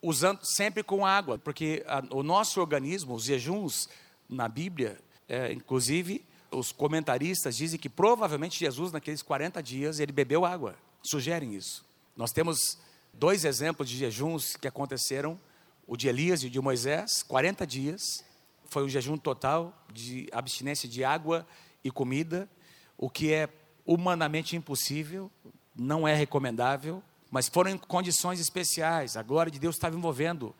[0.00, 3.90] usando, sempre com água, porque a, o nosso organismo, os jejuns
[4.28, 10.44] na Bíblia, é, inclusive os comentaristas dizem que provavelmente Jesus naqueles 40 dias ele bebeu
[10.44, 10.74] água.
[11.02, 11.84] Sugerem isso.
[12.16, 12.78] Nós temos
[13.12, 15.38] dois exemplos de jejuns que aconteceram
[15.86, 18.24] o de Elias e o de Moisés, 40 dias,
[18.64, 21.46] foi um jejum total de abstinência de água
[21.84, 22.48] e comida,
[22.96, 23.48] o que é
[23.84, 25.30] humanamente impossível,
[25.74, 29.16] não é recomendável, mas foram em condições especiais.
[29.16, 30.54] A glória de Deus estava envolvendo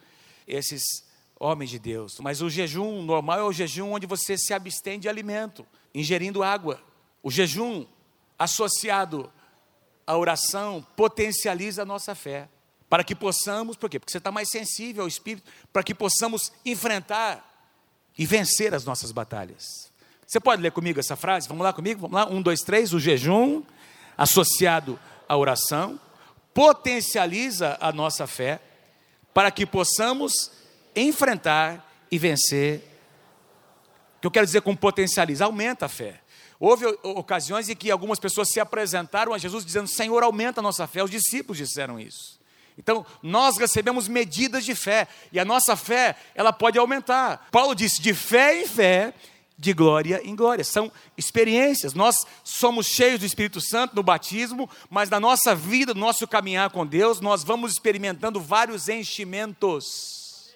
[0.46, 0.83] esses
[1.38, 2.18] homens de Deus.
[2.20, 6.81] Mas o jejum normal é o jejum onde você se abstém de alimento, ingerindo água.
[7.22, 7.87] O jejum
[8.38, 9.31] associado
[10.07, 12.48] à oração potencializa a nossa fé
[12.92, 13.98] para que possamos, por quê?
[13.98, 17.42] Porque você está mais sensível ao Espírito, para que possamos enfrentar
[18.18, 19.90] e vencer as nossas batalhas.
[20.27, 21.48] Você pode ler comigo essa frase?
[21.48, 22.03] Vamos lá comigo?
[22.03, 22.27] Vamos lá?
[22.31, 22.92] Um, dois, três.
[22.92, 23.62] O jejum,
[24.22, 24.96] associado
[25.28, 25.98] à oração,
[26.54, 28.61] potencializa a nossa fé,
[29.35, 30.52] para que possamos
[30.94, 32.85] enfrentar e vencer.
[34.18, 35.44] O que eu quero dizer com potencializa?
[35.44, 36.20] Aumenta a fé.
[36.61, 40.87] Houve ocasiões em que algumas pessoas se apresentaram a Jesus dizendo: Senhor, aumenta a nossa
[40.87, 41.02] fé.
[41.02, 42.40] Os discípulos disseram isso.
[42.78, 47.48] Então, nós recebemos medidas de fé, e a nossa fé, ela pode aumentar.
[47.50, 49.12] Paulo disse: de fé em fé,
[49.62, 50.64] de glória em glória.
[50.64, 51.94] São experiências.
[51.94, 56.68] Nós somos cheios do Espírito Santo no batismo, mas na nossa vida, no nosso caminhar
[56.70, 60.53] com Deus, nós vamos experimentando vários enchimentos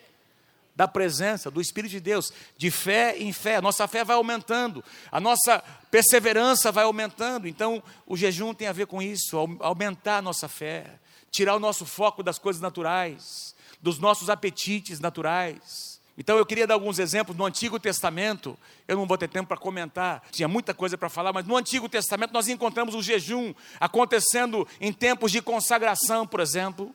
[0.75, 3.55] da presença do Espírito de Deus, de fé em fé.
[3.55, 7.47] A nossa fé vai aumentando, a nossa perseverança vai aumentando.
[7.47, 10.99] Então, o jejum tem a ver com isso, aumentar a nossa fé
[11.37, 15.95] tirar o nosso foco das coisas naturais, dos nossos apetites naturais.
[16.18, 18.59] Então eu queria dar alguns exemplos no Antigo Testamento.
[18.88, 21.88] Eu não vou ter tempo para comentar, tinha muita coisa para falar, mas no Antigo
[21.88, 26.94] Testamento nós encontramos o jejum acontecendo em tempos de consagração, por exemplo,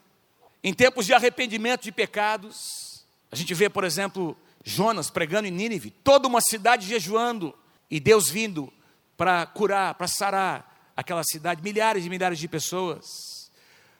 [0.63, 3.05] em tempos de arrependimento de pecados.
[3.31, 7.53] A gente vê, por exemplo, Jonas pregando em Nínive, toda uma cidade jejuando
[7.89, 8.71] e Deus vindo
[9.15, 13.51] para curar, para sarar aquela cidade, milhares e milhares de pessoas.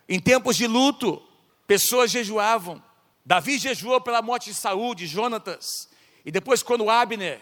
[0.10, 1.22] Em tempos de luto,
[1.68, 2.82] pessoas jejuavam.
[3.26, 5.66] Davi jejuou pela morte de Saúl, de Jonatas,
[6.26, 7.40] e depois quando Abner,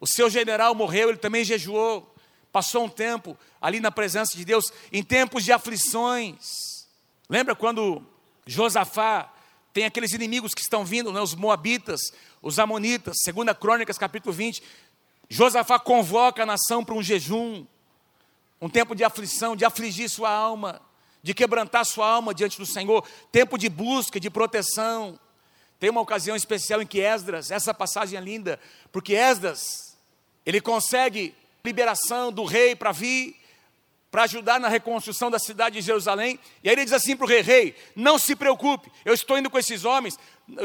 [0.00, 2.14] o seu general morreu, ele também jejuou.
[2.52, 6.86] Passou um tempo ali na presença de Deus, em tempos de aflições.
[7.28, 8.02] Lembra quando
[8.46, 9.32] Josafá
[9.72, 12.00] tem aqueles inimigos que estão vindo, né, os moabitas,
[12.40, 14.62] os amonitas, segunda Crônicas, capítulo 20.
[15.28, 17.66] Josafá convoca a nação para um jejum,
[18.60, 20.80] um tempo de aflição, de afligir sua alma,
[21.26, 25.18] de quebrantar sua alma diante do Senhor, tempo de busca, de proteção.
[25.76, 28.60] Tem uma ocasião especial em que Esdras, essa passagem é linda,
[28.92, 29.96] porque Esdras,
[30.46, 31.34] ele consegue
[31.64, 33.34] liberação do rei para vir
[34.08, 36.38] para ajudar na reconstrução da cidade de Jerusalém.
[36.62, 39.50] E aí ele diz assim para o rei: Rei, não se preocupe, eu estou indo
[39.50, 40.16] com esses homens.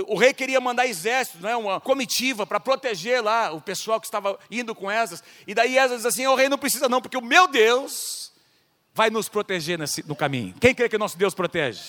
[0.05, 4.37] O rei queria mandar exércitos, né, uma comitiva para proteger lá o pessoal que estava
[4.51, 5.23] indo com Esdras.
[5.47, 8.30] E daí Esdras diz assim: O rei não precisa, não, porque o meu Deus
[8.93, 10.53] vai nos proteger nesse, no caminho.
[10.59, 11.81] Quem crê que nosso Deus protege?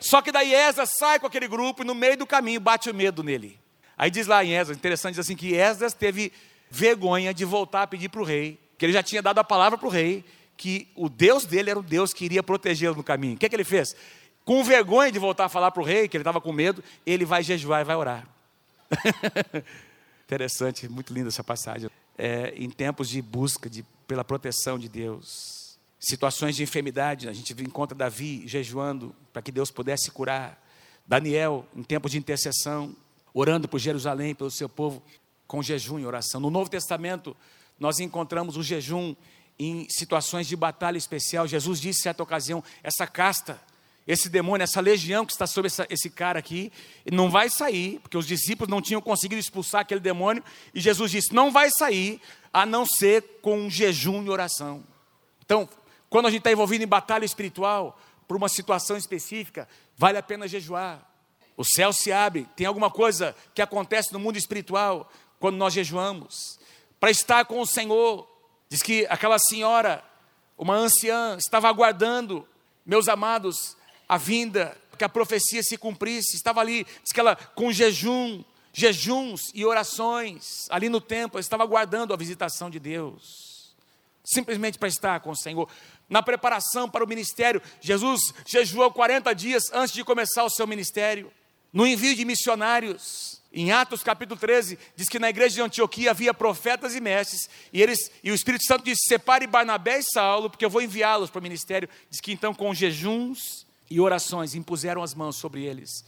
[0.00, 2.94] Só que daí Esdras sai com aquele grupo e no meio do caminho bate o
[2.94, 3.58] medo nele.
[3.96, 6.32] Aí diz lá em Esdras, interessante, diz assim que Esdras teve
[6.70, 9.76] vergonha de voltar a pedir para o rei, que ele já tinha dado a palavra
[9.76, 10.24] para o rei,
[10.56, 13.34] que o Deus dele era o Deus que iria protegê-lo no caminho.
[13.34, 13.94] O que, é que ele fez?
[14.44, 17.26] Com vergonha de voltar a falar para o rei, que ele estava com medo, ele
[17.26, 18.26] vai jejuar e vai orar.
[20.24, 21.90] Interessante, muito linda essa passagem.
[22.16, 25.59] É, em tempos de busca de, pela proteção de Deus,
[26.00, 30.58] situações de enfermidade, a gente encontra Davi jejuando para que Deus pudesse curar.
[31.06, 32.96] Daniel, em tempos de intercessão,
[33.34, 35.02] orando por Jerusalém, pelo seu povo,
[35.46, 36.40] com jejum e oração.
[36.40, 37.36] No Novo Testamento,
[37.78, 39.14] nós encontramos o jejum
[39.58, 41.46] em situações de batalha especial.
[41.46, 43.60] Jesus disse em certa ocasião: essa casta,
[44.06, 46.72] esse demônio, essa legião que está sobre essa, esse cara aqui,
[47.12, 51.34] não vai sair, porque os discípulos não tinham conseguido expulsar aquele demônio, e Jesus disse:
[51.34, 52.20] não vai sair
[52.52, 54.82] a não ser com um jejum e oração.
[55.44, 55.68] Então,
[56.10, 60.46] quando a gente está envolvido em batalha espiritual, por uma situação específica, vale a pena
[60.46, 61.00] jejuar.
[61.56, 66.60] O céu se abre, tem alguma coisa que acontece no mundo espiritual quando nós jejuamos.
[66.98, 68.28] Para estar com o Senhor,
[68.70, 70.02] Diz que aquela senhora,
[70.56, 72.46] uma anciã, estava aguardando,
[72.86, 73.76] meus amados,
[74.08, 79.50] a vinda, que a profecia se cumprisse, estava ali, diz que ela com jejum, jejuns
[79.52, 83.74] e orações, ali no templo, estava aguardando a visitação de Deus,
[84.22, 85.68] simplesmente para estar com o Senhor.
[86.10, 91.32] Na preparação para o ministério, Jesus jejuou 40 dias antes de começar o seu ministério,
[91.72, 96.34] no envio de missionários, em Atos capítulo 13, diz que na igreja de Antioquia havia
[96.34, 100.64] profetas e mestres, e, eles, e o Espírito Santo disse: separe Barnabé e Saulo, porque
[100.64, 101.88] eu vou enviá-los para o ministério.
[102.08, 106.04] Diz que então, com jejuns e orações, impuseram as mãos sobre eles,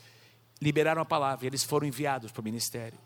[0.61, 2.99] liberaram a palavra, e eles foram enviados para o ministério.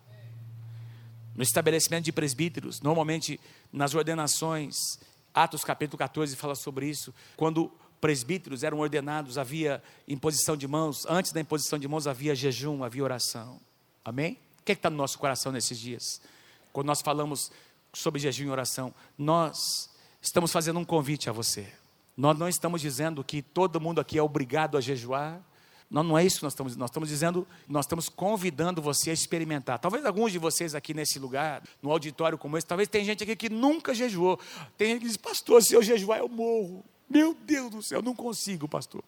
[1.34, 3.38] No estabelecimento de presbíteros, normalmente
[3.70, 4.98] nas ordenações,
[5.36, 7.70] Atos capítulo 14 fala sobre isso, quando
[8.00, 13.04] presbíteros eram ordenados, havia imposição de mãos, antes da imposição de mãos havia jejum, havia
[13.04, 13.60] oração.
[14.02, 14.38] Amém?
[14.58, 16.22] O que é está no nosso coração nesses dias?
[16.72, 17.52] Quando nós falamos
[17.92, 19.90] sobre jejum e oração, nós
[20.22, 21.70] estamos fazendo um convite a você.
[22.16, 25.38] Nós não estamos dizendo que todo mundo aqui é obrigado a jejuar.
[25.90, 29.12] Não, não é isso que nós estamos Nós estamos dizendo, nós estamos convidando você a
[29.12, 29.78] experimentar.
[29.78, 33.36] Talvez alguns de vocês aqui nesse lugar, no auditório como esse, talvez tem gente aqui
[33.36, 34.38] que nunca jejuou.
[34.76, 36.84] Tem gente que diz, pastor, se eu jejuar eu morro.
[37.08, 39.02] Meu Deus do céu, não consigo, pastor.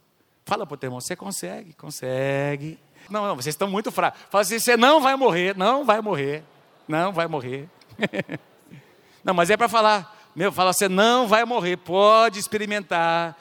[0.45, 2.79] Fala para o teu irmão, você consegue, consegue.
[3.11, 4.21] Não, não, vocês estão muito fracos.
[4.31, 6.45] Fala assim, você não vai morrer, não vai morrer,
[6.87, 7.69] não vai morrer.
[9.25, 13.37] não, mas é para falar, meu, fala, você não vai morrer, pode experimentar,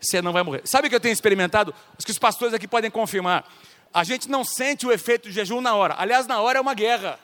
[0.00, 0.62] você não vai morrer.
[0.64, 1.74] Sabe o que eu tenho experimentado?
[1.98, 3.48] Os que os pastores aqui podem confirmar.
[3.92, 5.94] A gente não sente o efeito do jejum na hora.
[5.98, 7.18] Aliás, na hora é uma guerra.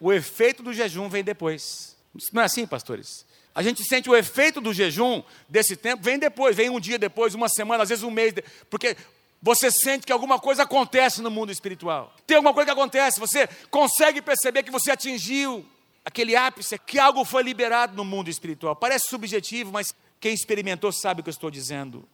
[0.00, 1.96] O efeito do jejum vem depois.
[2.32, 3.24] Não é assim, pastores?
[3.54, 7.34] A gente sente o efeito do jejum desse tempo, vem depois, vem um dia depois,
[7.34, 8.34] uma semana, às vezes um mês,
[8.70, 8.96] porque
[9.42, 12.14] você sente que alguma coisa acontece no mundo espiritual.
[12.26, 15.66] Tem alguma coisa que acontece, você consegue perceber que você atingiu
[16.04, 18.74] aquele ápice, que algo foi liberado no mundo espiritual.
[18.74, 22.08] Parece subjetivo, mas quem experimentou sabe o que eu estou dizendo.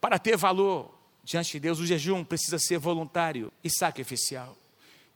[0.00, 4.56] Para ter valor diante de Deus, o jejum precisa ser voluntário e sacrificial.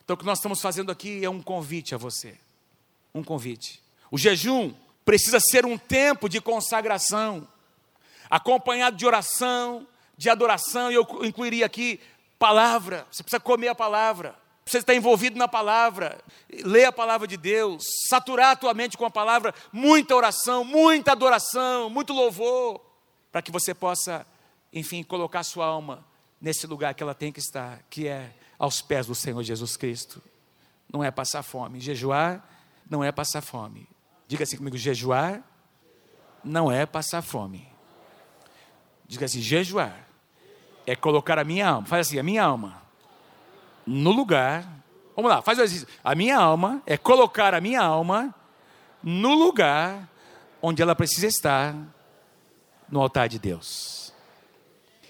[0.05, 2.39] Então, o que nós estamos fazendo aqui é um convite a você.
[3.15, 3.83] Um convite.
[4.11, 4.75] O jejum
[5.07, 7.49] precisa ser um tempo de consagração,
[8.29, 11.99] acompanhado de oração, de adoração, e eu incluiria aqui
[12.39, 13.07] palavra.
[13.11, 14.37] Você precisa comer a palavra.
[14.67, 16.19] Você está envolvido na palavra,
[16.65, 21.13] ler a palavra de Deus, saturar a tua mente com a palavra, muita oração, muita
[21.13, 22.81] adoração, muito louvor,
[23.31, 24.27] para que você possa,
[24.73, 26.05] enfim, colocar sua alma
[26.41, 30.23] nesse lugar que ela tem que estar, que é aos pés do Senhor Jesus Cristo.
[30.91, 31.81] Não é passar fome.
[31.81, 32.43] Jejuar
[32.89, 33.87] não é passar fome.
[34.27, 35.43] Diga assim comigo: jejuar
[36.43, 37.69] não é passar fome.
[39.07, 40.09] Diga assim: jejuar
[40.87, 42.84] é colocar a minha alma, faz assim, a minha alma
[43.87, 44.65] no lugar.
[45.15, 45.89] Vamos lá, faz o exercício.
[46.03, 48.35] A minha alma é colocar a minha alma
[49.03, 50.09] no lugar
[50.61, 51.77] onde ela precisa estar,
[52.89, 54.13] no altar de Deus.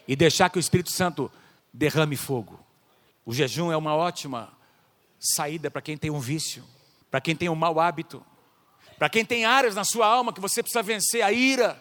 [0.07, 1.31] E deixar que o Espírito Santo
[1.73, 2.59] derrame fogo.
[3.25, 4.53] O jejum é uma ótima
[5.19, 6.65] saída para quem tem um vício,
[7.11, 8.25] para quem tem um mau hábito,
[8.99, 11.81] para quem tem áreas na sua alma que você precisa vencer, a ira,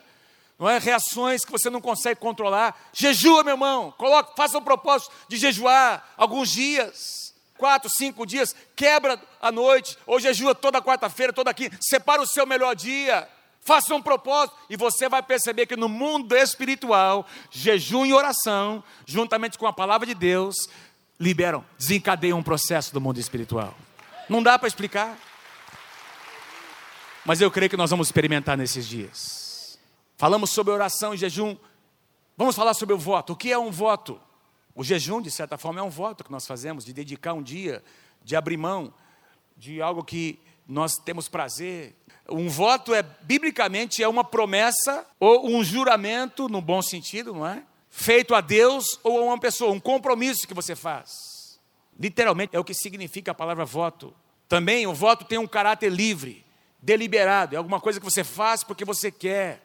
[0.58, 0.78] não é?
[0.78, 2.76] Reações que você não consegue controlar.
[2.94, 3.94] Jejua, meu irmão.
[3.98, 8.56] Coloque, faça o um propósito de jejuar alguns dias, quatro, cinco dias.
[8.76, 11.78] Quebra a noite, ou jejua toda quarta-feira, toda quinta.
[11.82, 13.28] Separa o seu melhor dia.
[13.62, 19.58] Faça um propósito e você vai perceber que no mundo espiritual, jejum e oração, juntamente
[19.58, 20.68] com a palavra de Deus,
[21.18, 23.74] liberam, desencadeiam um processo do mundo espiritual.
[24.28, 25.18] Não dá para explicar.
[27.26, 29.43] Mas eu creio que nós vamos experimentar nesses dias.
[30.18, 31.58] Falamos sobre oração e jejum.
[32.38, 33.34] Vamos falar sobre o voto.
[33.34, 34.20] O que é um voto?
[34.76, 37.84] O jejum, de certa forma, é um voto que nós fazemos de dedicar um dia,
[38.24, 38.94] de abrir mão
[39.56, 41.96] de algo que nós temos prazer.
[42.30, 47.64] Um voto é, biblicamente, é uma promessa ou um juramento, no bom sentido, não é?
[47.90, 51.60] Feito a Deus ou a uma pessoa, um compromisso que você faz.
[52.00, 54.14] Literalmente é o que significa a palavra voto.
[54.48, 56.44] Também o voto tem um caráter livre
[56.82, 59.63] deliberado, é alguma coisa que você faz porque você quer.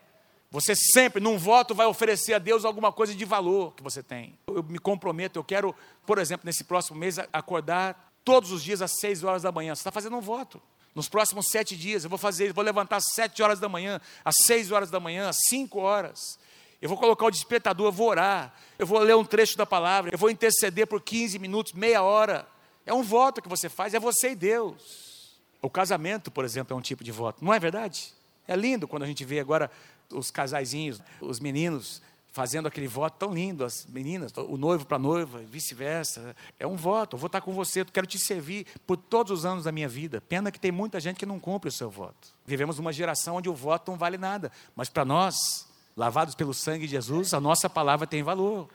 [0.50, 4.38] Você sempre, num voto, vai oferecer a Deus alguma coisa de valor que você tem.
[4.46, 5.74] Eu me comprometo, eu quero,
[6.06, 9.74] por exemplo, nesse próximo mês, acordar todos os dias às seis horas da manhã.
[9.74, 10.60] Você está fazendo um voto.
[10.94, 14.36] Nos próximos sete dias, eu vou fazer, vou levantar às sete horas da manhã, às
[14.46, 16.38] seis horas da manhã, às cinco horas.
[16.80, 20.10] Eu vou colocar o despertador, eu vou orar, eu vou ler um trecho da palavra,
[20.12, 22.48] eu vou interceder por 15 minutos, meia hora.
[22.86, 25.38] É um voto que você faz, é você e Deus.
[25.60, 28.14] O casamento, por exemplo, é um tipo de voto, não é verdade?
[28.46, 29.70] É lindo quando a gente vê agora
[30.12, 32.02] os casaizinhos, os meninos
[32.38, 36.36] fazendo aquele voto tão lindo, as meninas, o noivo para a noiva, vice-versa.
[36.58, 39.44] É um voto, eu vou estar com você, eu quero te servir por todos os
[39.44, 40.20] anos da minha vida.
[40.20, 42.28] Pena que tem muita gente que não cumpre o seu voto.
[42.46, 45.66] Vivemos numa geração onde o voto não vale nada, mas para nós,
[45.96, 48.68] lavados pelo sangue de Jesus, a nossa palavra tem valor.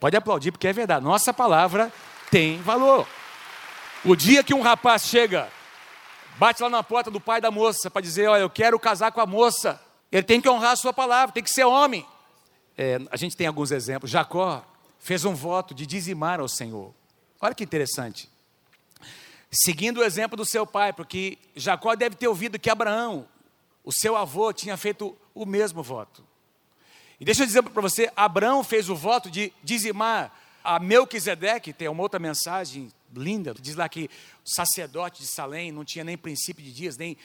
[0.00, 1.92] Pode aplaudir, porque é verdade, nossa palavra
[2.30, 3.06] tem valor.
[4.04, 5.48] O dia que um rapaz chega
[6.38, 9.20] bate lá na porta do pai da moça para dizer: Olha, eu quero casar com
[9.20, 9.80] a moça.
[10.10, 12.06] Ele tem que honrar a sua palavra, tem que ser homem.
[12.76, 14.10] É, a gente tem alguns exemplos.
[14.10, 14.64] Jacó
[14.98, 16.94] fez um voto de dizimar ao Senhor.
[17.40, 18.28] Olha que interessante.
[19.50, 23.26] Seguindo o exemplo do seu pai, porque Jacó deve ter ouvido que Abraão,
[23.84, 26.24] o seu avô, tinha feito o mesmo voto.
[27.18, 31.88] E deixa eu dizer para você: Abraão fez o voto de dizimar a Melquisedeque, tem
[31.88, 34.08] uma outra mensagem linda, diz lá que
[34.44, 37.16] o sacerdote de Salém não tinha nem princípio de dias, nem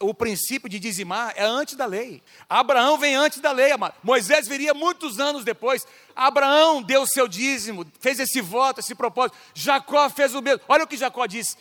[0.00, 2.22] o princípio de dizimar é antes da lei.
[2.48, 3.94] Abraão vem antes da lei, amado.
[4.02, 5.86] Moisés viria muitos anos depois.
[6.14, 9.38] Abraão deu o seu dízimo, fez esse voto, esse propósito.
[9.54, 10.60] Jacó fez o mesmo.
[10.68, 11.56] Olha o que Jacó disse.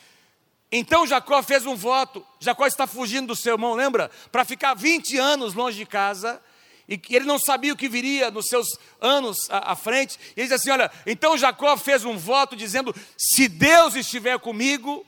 [0.72, 2.26] Então Jacó fez um voto.
[2.40, 4.10] Jacó está fugindo do seu irmão, lembra?
[4.32, 6.42] Para ficar 20 anos longe de casa
[6.88, 8.68] e ele não sabia o que viria nos seus
[9.00, 10.20] anos à, à frente.
[10.36, 15.06] E ele diz assim: Olha, então Jacó fez um voto dizendo: Se Deus estiver comigo,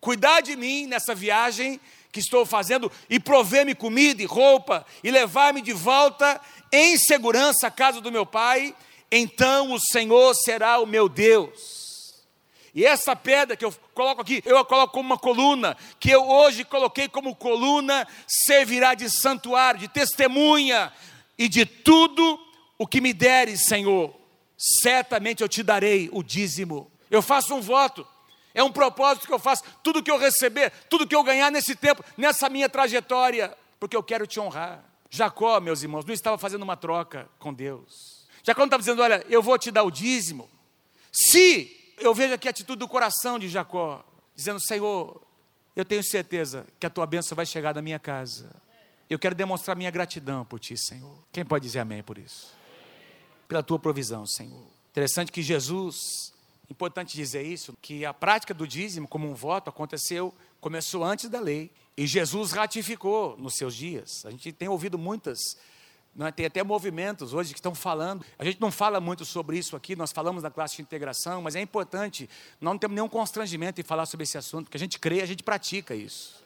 [0.00, 1.80] cuidar de mim nessa viagem
[2.12, 6.38] que estou fazendo e prover-me comida e roupa e levar-me de volta
[6.70, 8.74] em segurança à casa do meu pai,
[9.10, 11.82] então o Senhor será o meu Deus.
[12.74, 16.26] E essa pedra que eu coloco aqui, eu a coloco como uma coluna, que eu
[16.26, 20.92] hoje coloquei como coluna, servirá de santuário, de testemunha
[21.38, 22.38] e de tudo
[22.78, 24.14] o que me deres, Senhor,
[24.56, 26.90] certamente eu te darei o dízimo.
[27.10, 28.06] Eu faço um voto,
[28.54, 31.74] é um propósito que eu faço, tudo que eu receber, tudo que eu ganhar nesse
[31.74, 34.84] tempo, nessa minha trajetória, porque eu quero te honrar.
[35.10, 38.26] Jacó, meus irmãos, não estava fazendo uma troca com Deus.
[38.42, 40.48] Jacó não estava dizendo, olha, eu vou te dar o dízimo.
[41.12, 45.22] Se eu vejo aqui a atitude do coração de Jacó, dizendo, Senhor,
[45.76, 48.54] eu tenho certeza que a tua bênção vai chegar na minha casa.
[49.08, 51.18] Eu quero demonstrar minha gratidão por ti, Senhor.
[51.30, 52.54] Quem pode dizer amém por isso?
[53.46, 54.66] Pela tua provisão, Senhor.
[54.90, 56.32] Interessante que Jesus,
[56.70, 61.40] importante dizer isso, que a prática do dízimo como um voto aconteceu, começou antes da
[61.40, 61.70] lei.
[61.96, 64.24] E Jesus ratificou nos seus dias.
[64.24, 65.56] A gente tem ouvido muitas
[66.20, 66.30] é?
[66.30, 68.24] Tem até movimentos hoje que estão falando.
[68.38, 71.56] A gente não fala muito sobre isso aqui, nós falamos da classe de integração, mas
[71.56, 72.28] é importante.
[72.60, 75.26] Nós não temos nenhum constrangimento em falar sobre esse assunto, porque a gente crê, a
[75.26, 76.42] gente pratica isso.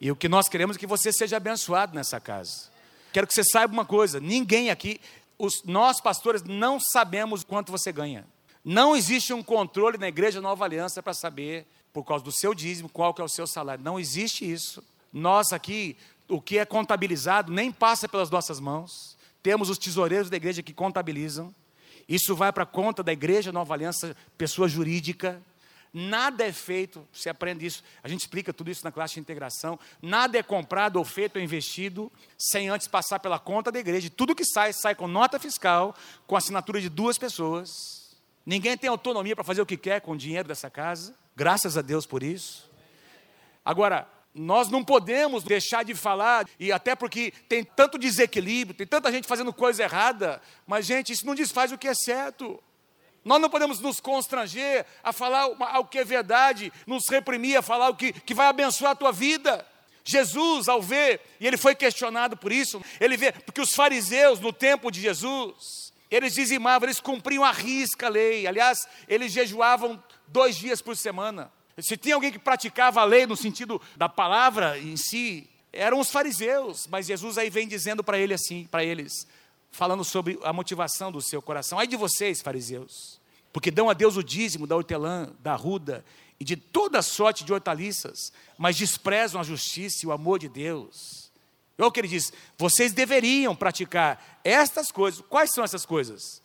[0.00, 2.70] E o que nós queremos é que você seja abençoado nessa casa.
[3.12, 5.00] Quero que você saiba uma coisa: ninguém aqui,
[5.36, 8.24] os, nós pastores, não sabemos quanto você ganha.
[8.64, 12.88] Não existe um controle na igreja Nova Aliança para saber, por causa do seu dízimo,
[12.88, 13.82] qual que é o seu salário.
[13.82, 14.82] Não existe isso.
[15.12, 15.96] Nós aqui,
[16.28, 19.16] o que é contabilizado nem passa pelas nossas mãos.
[19.42, 21.52] Temos os tesoureiros da igreja que contabilizam.
[22.08, 25.42] Isso vai para a conta da igreja Nova Aliança, pessoa jurídica.
[25.92, 29.78] Nada é feito, você aprende isso, a gente explica tudo isso na classe de integração.
[30.00, 34.08] Nada é comprado ou feito ou investido sem antes passar pela conta da igreja.
[34.08, 35.94] Tudo que sai, sai com nota fiscal,
[36.26, 38.01] com assinatura de duas pessoas.
[38.44, 41.14] Ninguém tem autonomia para fazer o que quer com o dinheiro dessa casa.
[41.36, 42.70] Graças a Deus por isso.
[43.64, 49.12] Agora, nós não podemos deixar de falar, e até porque tem tanto desequilíbrio, tem tanta
[49.12, 52.62] gente fazendo coisa errada, mas, gente, isso não desfaz o que é certo.
[53.24, 55.46] Nós não podemos nos constranger a falar
[55.78, 59.12] o que é verdade, nos reprimir a falar o que, que vai abençoar a tua
[59.12, 59.64] vida.
[60.04, 64.52] Jesus, ao ver, e ele foi questionado por isso, ele vê, porque os fariseus no
[64.52, 65.81] tempo de Jesus,
[66.14, 71.50] eles dizimavam, eles cumpriam a risca a lei, aliás, eles jejuavam dois dias por semana.
[71.78, 76.10] Se tinha alguém que praticava a lei no sentido da palavra em si, eram os
[76.10, 79.26] fariseus, mas Jesus aí vem dizendo para ele assim, para eles:
[79.70, 81.78] falando sobre a motivação do seu coração.
[81.78, 83.18] Ai de vocês, fariseus,
[83.50, 86.04] porque dão a Deus o dízimo da hortelã, da ruda
[86.38, 91.21] e de toda sorte de hortaliças, mas desprezam a justiça e o amor de Deus.
[91.78, 95.24] Olha o que ele diz: vocês deveriam praticar estas coisas.
[95.28, 96.42] Quais são essas coisas?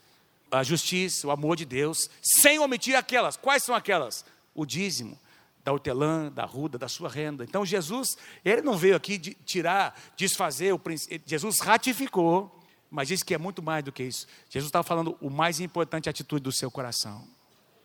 [0.49, 3.35] A justiça, o amor de Deus, sem omitir aquelas.
[3.35, 4.25] Quais são aquelas?
[4.55, 5.19] O dízimo
[5.63, 7.43] da hortelã, da ruda, da sua renda.
[7.43, 10.81] Então Jesus, ele não veio aqui de tirar, desfazer o.
[11.25, 12.57] Jesus ratificou
[12.89, 14.27] mas diz que é muito mais do que isso.
[14.49, 17.27] Jesus estava falando o mais importante atitude do seu coração.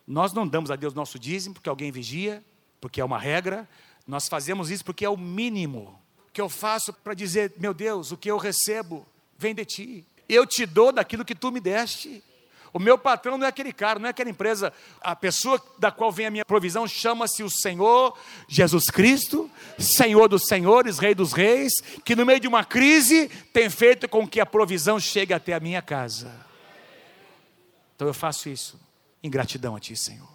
[0.07, 2.45] Nós não damos a Deus nosso dízimo porque alguém vigia,
[2.81, 3.69] porque é uma regra.
[4.07, 6.01] Nós fazemos isso porque é o mínimo
[6.33, 9.07] que eu faço para dizer: meu Deus, o que eu recebo
[9.37, 10.07] vem de ti.
[10.29, 12.23] Eu te dou daquilo que tu me deste.
[12.73, 14.73] O meu patrão não é aquele cara, não é aquela empresa.
[15.03, 18.17] A pessoa da qual vem a minha provisão chama-se o Senhor
[18.49, 23.69] Jesus Cristo, Senhor dos Senhores, Rei dos Reis, que no meio de uma crise tem
[23.69, 26.33] feito com que a provisão chegue até a minha casa.
[27.95, 28.81] Então eu faço isso
[29.23, 30.29] em gratidão a Ti, Senhor.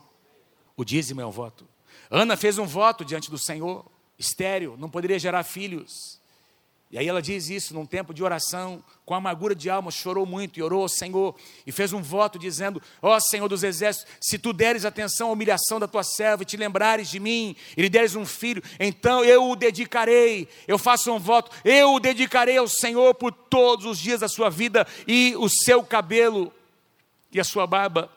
[0.75, 1.67] O dízimo é um voto.
[2.09, 3.83] Ana fez um voto diante do Senhor,
[4.17, 6.17] estéreo, não poderia gerar filhos.
[6.89, 10.57] E aí ela diz isso num tempo de oração, com amargura de alma, chorou muito
[10.57, 14.39] e orou ao Senhor e fez um voto dizendo: Ó oh, Senhor dos exércitos, se
[14.39, 17.89] tu deres atenção à humilhação da tua serva e te lembrares de mim e lhe
[17.89, 20.47] deres um filho, então eu o dedicarei.
[20.65, 24.49] Eu faço um voto, eu o dedicarei ao Senhor por todos os dias da sua
[24.49, 26.53] vida e o seu cabelo
[27.33, 28.09] e a sua barba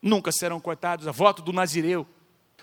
[0.00, 1.08] nunca serão cortados.
[1.08, 2.06] A voto do Nazireu.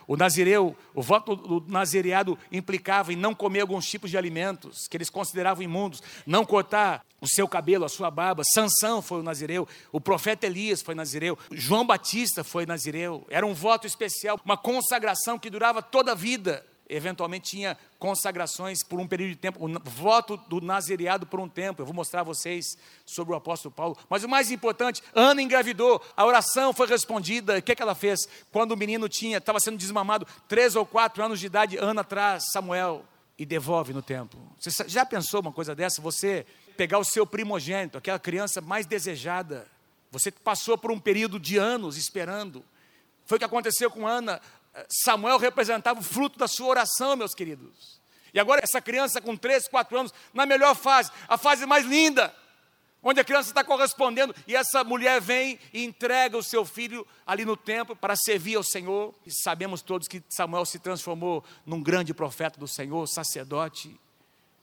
[0.10, 4.98] O nazireu, o voto do nazireado implicava em não comer alguns tipos de alimentos que
[4.98, 8.42] eles consideravam imundos, não cortar o seu cabelo, a sua barba.
[8.44, 13.24] Sansão foi o nazireu, o profeta Elias foi nazireu, João Batista foi nazireu.
[13.30, 19.00] Era um voto especial, uma consagração que durava toda a vida eventualmente tinha consagrações por
[19.00, 21.82] um período de tempo, o voto do nazireado por um tempo.
[21.82, 23.96] Eu vou mostrar a vocês sobre o apóstolo Paulo.
[24.10, 27.58] Mas o mais importante, Ana engravidou, a oração foi respondida.
[27.58, 28.28] O que, é que ela fez?
[28.52, 32.52] Quando o menino tinha, estava sendo desmamado, três ou quatro anos de idade, Ana traz
[32.52, 33.06] Samuel
[33.38, 34.40] e devolve no templo.
[34.60, 36.02] Você já pensou uma coisa dessa?
[36.02, 39.68] Você pegar o seu primogênito, aquela criança mais desejada,
[40.12, 42.64] você passou por um período de anos esperando.
[43.26, 44.42] Foi o que aconteceu com Ana.
[44.88, 48.00] Samuel representava o fruto da sua oração, meus queridos.
[48.34, 52.34] E agora essa criança com 3, 4 anos, na melhor fase, a fase mais linda,
[53.02, 57.46] onde a criança está correspondendo, e essa mulher vem e entrega o seu filho ali
[57.46, 59.16] no templo para servir ao Senhor.
[59.26, 64.00] E sabemos todos que Samuel se transformou num grande profeta do Senhor, sacerdote,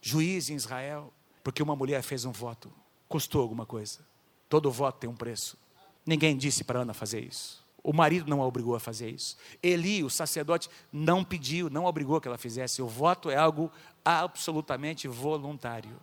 [0.01, 1.11] juiz em Israel,
[1.43, 2.71] porque uma mulher fez um voto.
[3.09, 3.99] Custou alguma coisa.
[4.47, 5.57] Todo voto tem um preço.
[6.05, 7.66] Ninguém disse para Ana fazer isso.
[7.87, 9.37] O marido não a obrigou a fazer isso.
[9.63, 12.81] Eli, o sacerdote, não pediu, não obrigou que ela fizesse.
[12.81, 13.71] O voto é algo
[14.03, 15.97] absolutamente voluntário.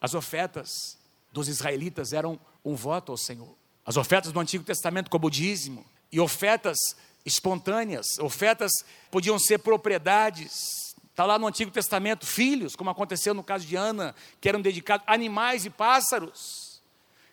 [0.00, 0.96] As ofertas
[1.30, 3.54] dos israelitas eram um voto ao Senhor.
[3.84, 6.78] As ofertas do Antigo Testamento, como o dízimo, e ofertas
[7.26, 8.72] espontâneas, ofertas
[9.10, 10.94] podiam ser propriedades.
[11.10, 15.04] Está lá no Antigo Testamento, filhos, como aconteceu no caso de Ana, que eram dedicados,
[15.06, 16.80] animais e pássaros,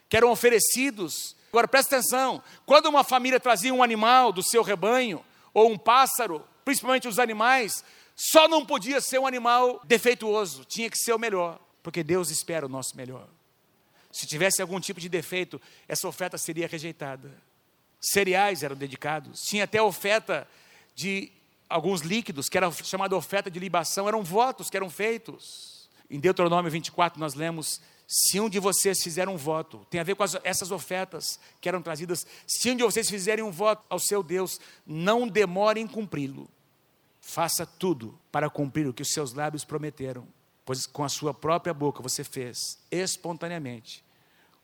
[0.10, 5.24] que eram oferecidos Agora presta atenção: quando uma família trazia um animal do seu rebanho,
[5.53, 7.82] ou um pássaro, principalmente os animais,
[8.14, 12.66] só não podia ser um animal defeituoso, tinha que ser o melhor, porque Deus espera
[12.66, 13.30] o nosso melhor.
[14.12, 17.32] Se tivesse algum tipo de defeito, essa oferta seria rejeitada.
[18.01, 20.45] Cereais eram dedicados, tinha até oferta
[20.93, 21.32] de
[21.70, 25.89] alguns líquidos, que era chamada oferta de libação, eram votos que eram feitos.
[26.10, 30.16] Em Deuteronômio 24 nós lemos se um de vocês fizer um voto, tem a ver
[30.16, 33.99] com as, essas ofertas que eram trazidas, se um de vocês fizerem um voto ao
[33.99, 36.47] seu Deus, não demore em cumpri-lo.
[37.20, 40.28] Faça tudo para cumprir o que os seus lábios prometeram.
[40.64, 44.03] pois com a sua própria boca você fez espontaneamente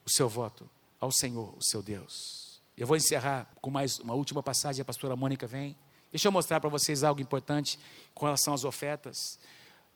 [0.05, 0.69] o seu voto
[0.99, 2.61] ao Senhor, o seu Deus.
[2.77, 5.75] Eu vou encerrar com mais uma última passagem, a pastora Mônica vem.
[6.11, 7.79] Deixa eu mostrar para vocês algo importante
[8.13, 9.39] com relação às ofertas.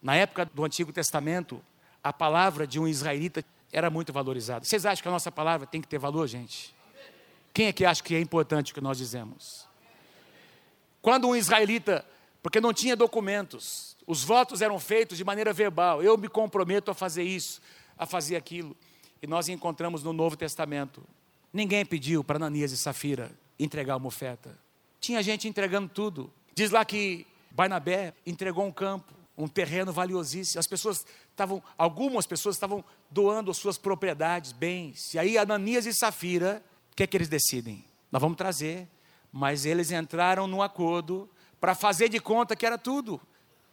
[0.01, 1.61] Na época do Antigo Testamento,
[2.05, 3.43] a palavra de um israelita
[3.73, 4.63] era muito valorizada.
[4.63, 6.75] Vocês acham que a nossa palavra tem que ter valor, gente?
[7.51, 9.67] Quem é que acha que é importante o que nós dizemos?
[11.01, 12.05] Quando um israelita,
[12.43, 16.03] porque não tinha documentos, os votos eram feitos de maneira verbal.
[16.03, 17.59] Eu me comprometo a fazer isso,
[17.97, 18.77] a fazer aquilo.
[19.19, 21.01] E nós encontramos no Novo Testamento.
[21.51, 24.55] Ninguém pediu para Ananias e Safira entregar uma oferta.
[24.99, 26.31] Tinha gente entregando tudo.
[26.53, 30.59] Diz lá que Barnabé entregou um campo, um terreno valiosíssimo.
[30.59, 31.03] As pessoas
[31.35, 35.13] estavam, algumas pessoas estavam doando suas propriedades, bens.
[35.13, 37.85] E aí Ananias e Safira, o que é que eles decidem?
[38.11, 38.87] Nós vamos trazer,
[39.31, 41.29] mas eles entraram num acordo
[41.59, 43.21] para fazer de conta que era tudo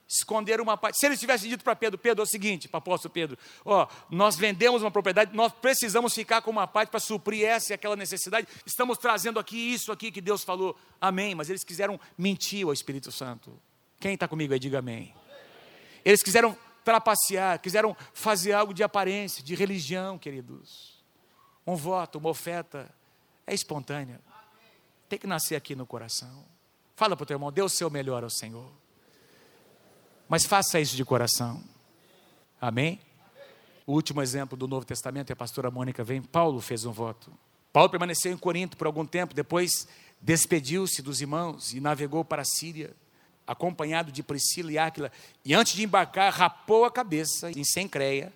[0.08, 0.98] esconder uma parte.
[0.98, 4.36] Se eles tivessem dito para Pedro, Pedro, é o seguinte, para apóstolo Pedro, ó, nós
[4.36, 8.46] vendemos uma propriedade, nós precisamos ficar com uma parte para suprir essa e aquela necessidade,
[8.66, 13.10] estamos trazendo aqui isso aqui que Deus falou, amém, mas eles quiseram mentir ao Espírito
[13.10, 13.58] Santo.
[13.98, 15.14] Quem está comigo aí, diga amém.
[16.04, 21.02] Eles quiseram trapacear, quiseram fazer algo de aparência, de religião, queridos.
[21.66, 22.92] Um voto, uma oferta,
[23.46, 24.20] é espontânea.
[25.08, 26.44] Tem que nascer aqui no coração.
[26.96, 28.70] Fala para o teu irmão, dê o seu melhor ao Senhor.
[30.28, 31.62] Mas faça isso de coração.
[32.60, 33.00] Amém?
[33.86, 37.32] O último exemplo do Novo Testamento, e a pastora Mônica vem, Paulo fez um voto.
[37.72, 39.88] Paulo permaneceu em Corinto por algum tempo, depois
[40.20, 42.94] despediu-se dos irmãos e navegou para a Síria,
[43.46, 45.10] acompanhado de Priscila e Áquila,
[45.44, 48.32] e antes de embarcar, rapou a cabeça em Sencreia,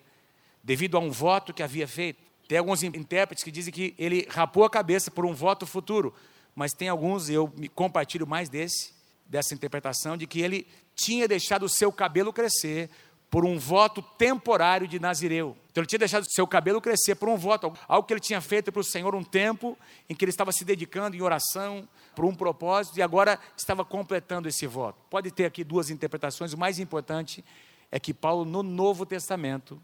[0.63, 2.21] devido a um voto que havia feito.
[2.49, 6.15] Tem alguns intérpretes que dizem que ele rapou a cabeça por um voto futuro,
[6.55, 8.93] mas tem alguns, eu compartilho mais desse,
[9.27, 12.89] dessa interpretação, de que ele tinha deixado o seu cabelo crescer
[13.31, 15.57] por um voto temporário de Nazireu.
[15.77, 18.73] Então ele tinha deixado seu cabelo crescer por um voto, algo que ele tinha feito
[18.73, 19.77] para o Senhor um tempo
[20.09, 24.49] em que ele estava se dedicando em oração por um propósito e agora estava completando
[24.49, 24.99] esse voto.
[25.11, 27.45] Pode ter aqui duas interpretações, o mais importante
[27.93, 29.79] é que Paulo no Novo Testamento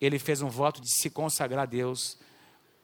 [0.00, 2.16] ele fez um voto de se consagrar a Deus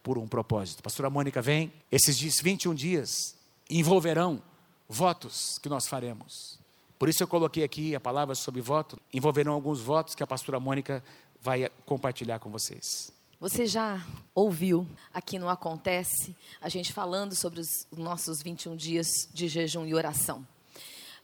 [0.03, 0.83] por um propósito.
[0.83, 3.37] Pastora Mônica vem, esses 21 dias
[3.71, 4.43] envolverão
[4.89, 6.59] votos que nós faremos.
[6.99, 9.01] Por isso eu coloquei aqui a palavra sobre voto.
[9.15, 11.03] Envolverão alguns votos que a pastora Mônica
[11.41, 13.13] vai compartilhar com vocês.
[13.41, 19.49] Você já ouviu aqui no Acontece a gente falando sobre os nossos 21 dias de
[19.49, 20.47] jejum e oração.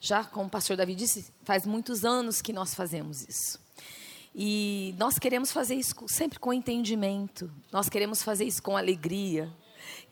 [0.01, 3.61] Já, como o pastor Davi disse, faz muitos anos que nós fazemos isso.
[4.35, 9.51] E nós queremos fazer isso sempre com entendimento, nós queremos fazer isso com alegria,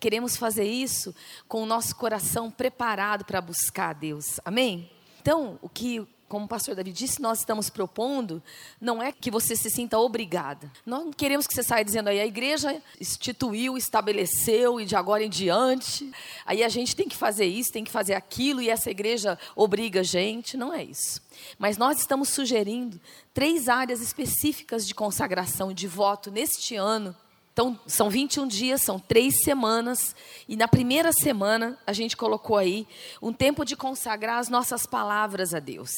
[0.01, 1.15] queremos fazer isso
[1.47, 4.41] com o nosso coração preparado para buscar a Deus.
[4.45, 4.91] Amém?
[5.21, 8.43] Então, o que, como o pastor Davi disse, nós estamos propondo,
[8.81, 10.69] não é que você se sinta obrigada.
[10.85, 15.23] Nós não queremos que você saia dizendo aí, a igreja instituiu, estabeleceu e de agora
[15.23, 16.11] em diante,
[16.45, 20.01] aí a gente tem que fazer isso, tem que fazer aquilo e essa igreja obriga
[20.01, 20.57] a gente.
[20.57, 21.23] Não é isso.
[21.57, 23.01] Mas nós estamos sugerindo
[23.33, 27.15] três áreas específicas de consagração e de voto neste ano
[27.55, 30.17] então, são 21 dias, são três semanas,
[30.49, 32.85] e na primeira semana a gente colocou aí
[33.23, 35.93] um tempo de consagrar as nossas palavras a Deus.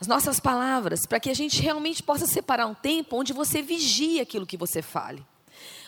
[0.00, 4.20] As nossas palavras, para que a gente realmente possa separar um tempo onde você vigie
[4.20, 5.26] aquilo que você fale.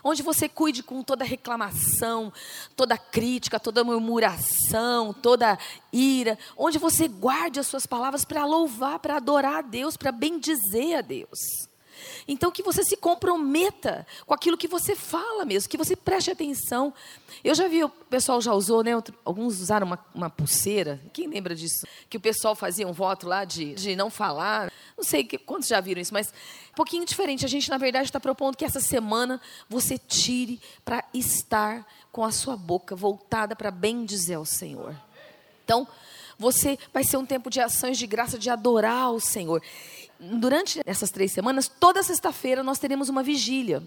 [0.03, 2.33] Onde você cuide com toda reclamação,
[2.75, 5.57] toda crítica, toda murmuração, toda
[5.93, 6.37] ira.
[6.57, 11.01] Onde você guarde as suas palavras para louvar, para adorar a Deus, para bendizer a
[11.01, 11.70] Deus.
[12.27, 16.93] Então, que você se comprometa com aquilo que você fala mesmo, que você preste atenção.
[17.43, 18.93] Eu já vi, o pessoal já usou, né?
[19.25, 21.01] Alguns usaram uma, uma pulseira.
[21.13, 21.87] Quem lembra disso?
[22.09, 24.73] Que o pessoal fazia um voto lá de, de não falar.
[24.97, 26.33] Não sei quantos já viram isso, mas
[26.71, 27.45] um pouquinho diferente.
[27.45, 32.33] A gente, na verdade, está propondo que essa semana você tire para estar com a
[32.33, 34.95] sua boca voltada para bem dizer ao Senhor.
[35.65, 35.87] Então,
[36.39, 39.63] você vai ser um tempo de ações de graça, de adorar o Senhor
[40.21, 43.83] durante essas três semanas, toda sexta-feira nós teremos uma vigília.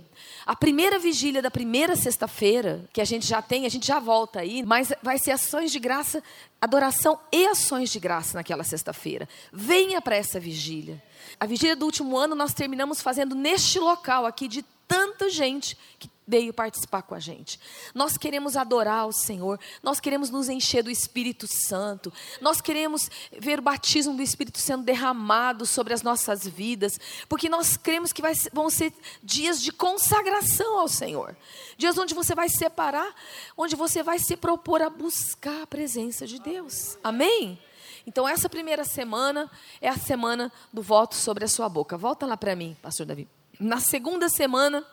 [0.45, 4.39] A primeira vigília da primeira sexta-feira, que a gente já tem, a gente já volta
[4.39, 6.23] aí, mas vai ser ações de graça,
[6.59, 9.29] adoração e ações de graça naquela sexta-feira.
[9.51, 11.01] Venha para essa vigília.
[11.39, 16.09] A vigília do último ano nós terminamos fazendo neste local aqui de tanta gente que
[16.27, 17.59] veio participar com a gente.
[17.93, 22.11] Nós queremos adorar o Senhor, nós queremos nos encher do Espírito Santo,
[22.41, 23.09] nós queremos
[23.39, 28.21] ver o batismo do Espírito sendo derramado sobre as nossas vidas, porque nós cremos que
[28.21, 31.35] vai, vão ser dias de consagração ao Senhor,
[31.77, 33.13] dias onde você vai separar,
[33.57, 36.97] onde você vai se propor a buscar a presença de Deus.
[37.03, 37.59] Amém?
[38.05, 39.49] Então, essa primeira semana
[39.79, 41.97] é a semana do voto sobre a sua boca.
[41.97, 43.27] Volta lá para mim, pastor Davi.
[43.59, 44.85] Na segunda semana,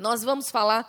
[0.00, 0.88] nós vamos falar,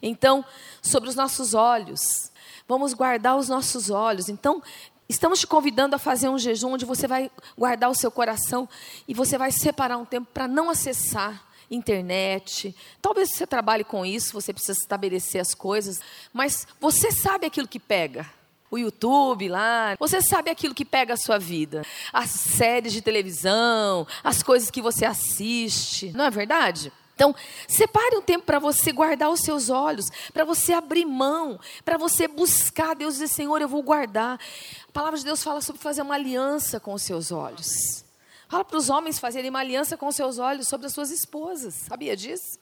[0.00, 0.44] então,
[0.80, 2.30] sobre os nossos olhos.
[2.66, 4.28] Vamos guardar os nossos olhos.
[4.28, 4.62] Então,
[5.08, 8.68] estamos te convidando a fazer um jejum onde você vai guardar o seu coração
[9.06, 12.74] e você vai separar um tempo para não acessar internet.
[13.00, 16.00] Talvez você trabalhe com isso, você precisa estabelecer as coisas,
[16.32, 18.26] mas você sabe aquilo que pega.
[18.70, 21.82] O YouTube lá, você sabe aquilo que pega a sua vida.
[22.10, 26.90] As séries de televisão, as coisas que você assiste, não é verdade?
[27.14, 27.34] Então,
[27.68, 32.26] separe um tempo para você guardar os seus olhos, para você abrir mão, para você
[32.26, 34.40] buscar Deus e dizer: Senhor, eu vou guardar.
[34.88, 38.04] A palavra de Deus fala sobre fazer uma aliança com os seus olhos.
[38.48, 41.74] Fala para os homens fazerem uma aliança com os seus olhos sobre as suas esposas.
[41.74, 42.58] Sabia disso?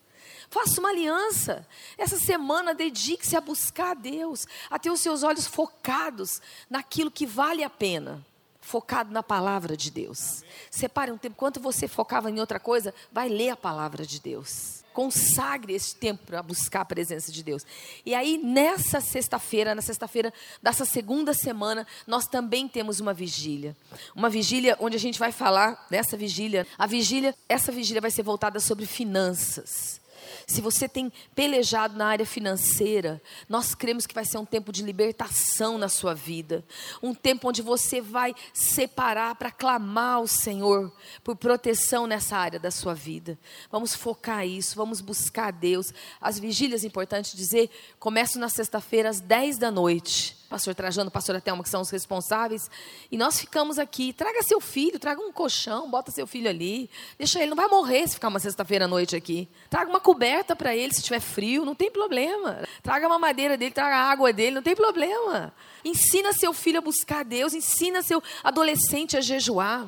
[0.48, 1.66] Faça uma aliança.
[1.96, 7.26] Essa semana dedique-se a buscar a Deus, a ter os seus olhos focados naquilo que
[7.26, 8.24] vale a pena
[8.70, 10.44] focado na palavra de Deus.
[10.70, 14.84] Separe um tempo, enquanto você focava em outra coisa, vai ler a palavra de Deus.
[14.92, 17.64] Consagre esse tempo para buscar a presença de Deus.
[18.06, 23.76] E aí, nessa sexta-feira, na sexta-feira dessa segunda semana, nós também temos uma vigília.
[24.14, 26.66] Uma vigília onde a gente vai falar dessa vigília.
[26.78, 30.00] A vigília, essa vigília vai ser voltada sobre finanças
[30.46, 34.82] se você tem pelejado na área financeira, nós cremos que vai ser um tempo de
[34.82, 36.64] libertação na sua vida.
[37.02, 40.92] Um tempo onde você vai separar para clamar ao Senhor
[41.22, 43.38] por proteção nessa área da sua vida.
[43.70, 45.92] Vamos focar isso, vamos buscar Deus.
[46.20, 51.62] As vigílias, importante dizer, começam na sexta-feira às 10 da noite pastor Trajano, pastora Thelma,
[51.62, 52.68] que são os responsáveis.
[53.08, 54.12] E nós ficamos aqui.
[54.12, 56.90] Traga seu filho, traga um colchão, bota seu filho ali.
[57.16, 59.48] Deixa ele, não vai morrer se ficar uma sexta-feira à noite aqui.
[59.70, 62.66] Traga uma coberta para ele se tiver frio, não tem problema.
[62.82, 65.54] Traga uma madeira dele, traga a água dele, não tem problema.
[65.84, 69.86] Ensina seu filho a buscar Deus, ensina seu adolescente a jejuar.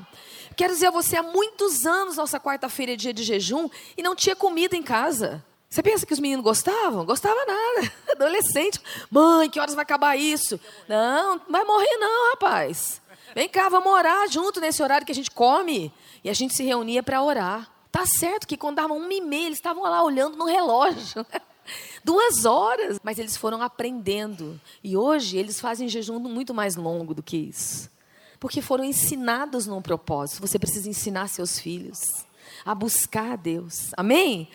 [0.57, 4.15] Quero dizer a você, há muitos anos nossa quarta-feira é dia de jejum e não
[4.15, 5.45] tinha comida em casa.
[5.73, 7.03] Você pensa que os meninos gostavam?
[7.07, 7.91] Gostava nada.
[8.13, 8.79] Adolescente.
[9.11, 10.61] Mãe, que horas vai acabar isso?
[10.87, 13.01] Não, não vai morrer não, rapaz.
[13.35, 15.91] Vem cá, vamos orar junto nesse horário que a gente come.
[16.23, 17.73] E a gente se reunia para orar.
[17.91, 21.25] Tá certo que quando dava uma e meia, eles estavam lá olhando no relógio.
[22.05, 23.01] Duas horas.
[23.03, 24.61] Mas eles foram aprendendo.
[24.85, 27.91] E hoje eles fazem jejum muito mais longo do que isso.
[28.39, 30.47] Porque foram ensinados num propósito.
[30.47, 32.27] Você precisa ensinar seus filhos
[32.63, 33.91] a buscar a Deus.
[33.97, 34.51] Amém?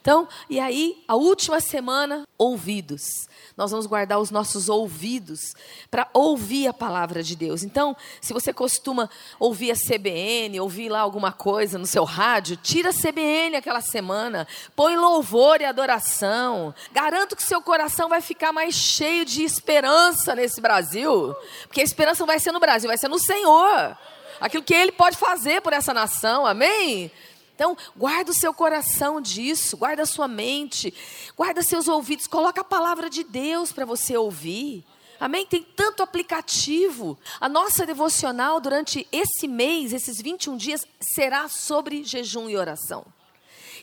[0.00, 3.28] Então, e aí, a última semana, ouvidos.
[3.54, 5.52] Nós vamos guardar os nossos ouvidos
[5.90, 7.62] para ouvir a palavra de Deus.
[7.62, 12.88] Então, se você costuma ouvir a CBN, ouvir lá alguma coisa no seu rádio, tira
[12.88, 16.74] a CBN aquela semana, põe louvor e adoração.
[16.92, 22.20] Garanto que seu coração vai ficar mais cheio de esperança nesse Brasil, porque a esperança
[22.20, 23.96] não vai ser no Brasil, vai ser no Senhor.
[24.40, 27.12] Aquilo que Ele pode fazer por essa nação, amém?
[27.60, 30.94] Então, guarda o seu coração disso, guarda a sua mente,
[31.36, 34.82] guarda seus ouvidos, coloca a palavra de Deus para você ouvir.
[35.20, 35.44] Amém?
[35.44, 37.18] Tem tanto aplicativo.
[37.38, 43.04] A nossa devocional durante esse mês, esses 21 dias, será sobre jejum e oração.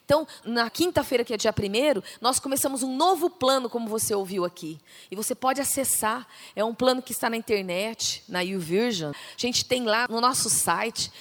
[0.04, 4.46] Então, na quinta-feira, que é dia 1 nós começamos um novo plano, como você ouviu
[4.46, 4.80] aqui.
[5.12, 6.26] E você pode acessar.
[6.56, 9.12] É um plano que está na internet, na YouVersion.
[9.12, 11.12] A gente tem lá no nosso site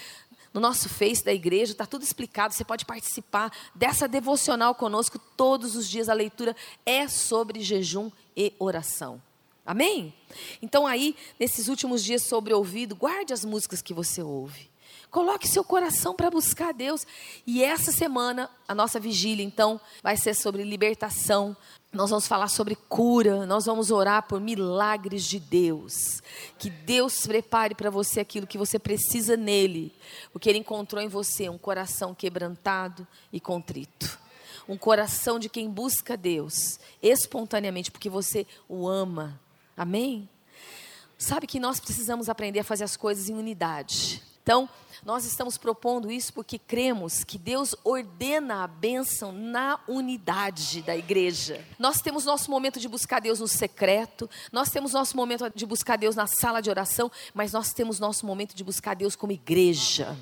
[0.56, 2.54] no nosso Face da igreja, está tudo explicado.
[2.54, 6.08] Você pode participar dessa devocional conosco todos os dias.
[6.08, 9.20] A leitura é sobre jejum e oração.
[9.66, 10.14] Amém?
[10.62, 14.70] Então, aí, nesses últimos dias sobre ouvido, guarde as músicas que você ouve.
[15.16, 17.06] Coloque seu coração para buscar Deus.
[17.46, 21.56] E essa semana, a nossa vigília, então, vai ser sobre libertação,
[21.90, 26.20] nós vamos falar sobre cura, nós vamos orar por milagres de Deus.
[26.58, 29.90] Que Deus prepare para você aquilo que você precisa nele,
[30.34, 34.18] porque Ele encontrou em você um coração quebrantado e contrito.
[34.68, 39.40] Um coração de quem busca Deus espontaneamente, porque você o ama.
[39.74, 40.28] Amém?
[41.16, 44.22] Sabe que nós precisamos aprender a fazer as coisas em unidade.
[44.42, 44.68] Então,
[45.06, 51.64] nós estamos propondo isso porque cremos que Deus ordena a bênção na unidade da igreja.
[51.78, 55.96] Nós temos nosso momento de buscar Deus no secreto, nós temos nosso momento de buscar
[55.96, 60.18] Deus na sala de oração, mas nós temos nosso momento de buscar Deus como igreja.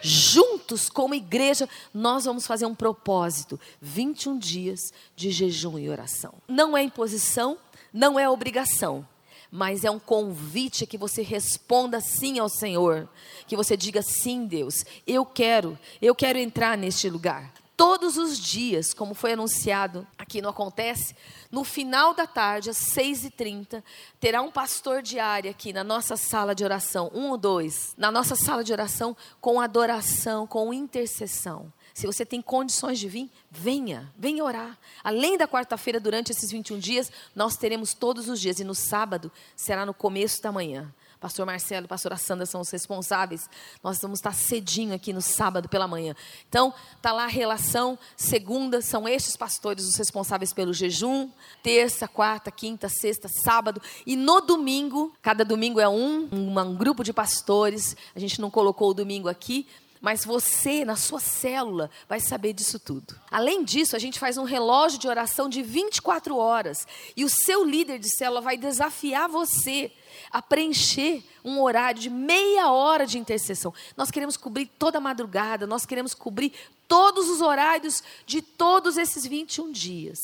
[0.00, 6.34] Juntos, como igreja, nós vamos fazer um propósito: 21 dias de jejum e oração.
[6.46, 7.58] Não é imposição,
[7.92, 9.04] não é obrigação
[9.50, 13.08] mas é um convite que você responda sim ao Senhor,
[13.46, 17.52] que você diga sim, Deus, eu quero, eu quero entrar neste lugar.
[17.78, 21.14] todos os dias, como foi anunciado aqui no Acontece,
[21.48, 23.84] no final da tarde, às 6h30,
[24.18, 28.34] terá um pastor diário aqui na nossa sala de oração, um ou dois, na nossa
[28.34, 31.72] sala de oração, com adoração, com intercessão.
[31.98, 34.78] Se você tem condições de vir, venha, venha orar.
[35.02, 38.60] Além da quarta-feira, durante esses 21 dias, nós teremos todos os dias.
[38.60, 40.94] E no sábado será no começo da manhã.
[41.18, 43.50] Pastor Marcelo e pastora Sandra são os responsáveis.
[43.82, 46.14] Nós vamos estar cedinho aqui no sábado pela manhã.
[46.48, 46.72] Então,
[47.02, 47.98] tá lá a relação.
[48.16, 51.28] Segunda, são estes pastores os responsáveis pelo jejum.
[51.64, 53.82] Terça, quarta, quinta, sexta, sábado.
[54.06, 57.96] E no domingo, cada domingo é um, um, um grupo de pastores.
[58.14, 59.66] A gente não colocou o domingo aqui,
[60.00, 63.18] mas você, na sua célula, vai saber disso tudo.
[63.30, 66.86] Além disso, a gente faz um relógio de oração de 24 horas.
[67.16, 69.90] E o seu líder de célula vai desafiar você
[70.30, 73.72] a preencher um horário de meia hora de intercessão.
[73.96, 76.52] Nós queremos cobrir toda a madrugada, nós queremos cobrir
[76.86, 80.18] todos os horários de todos esses 21 dias,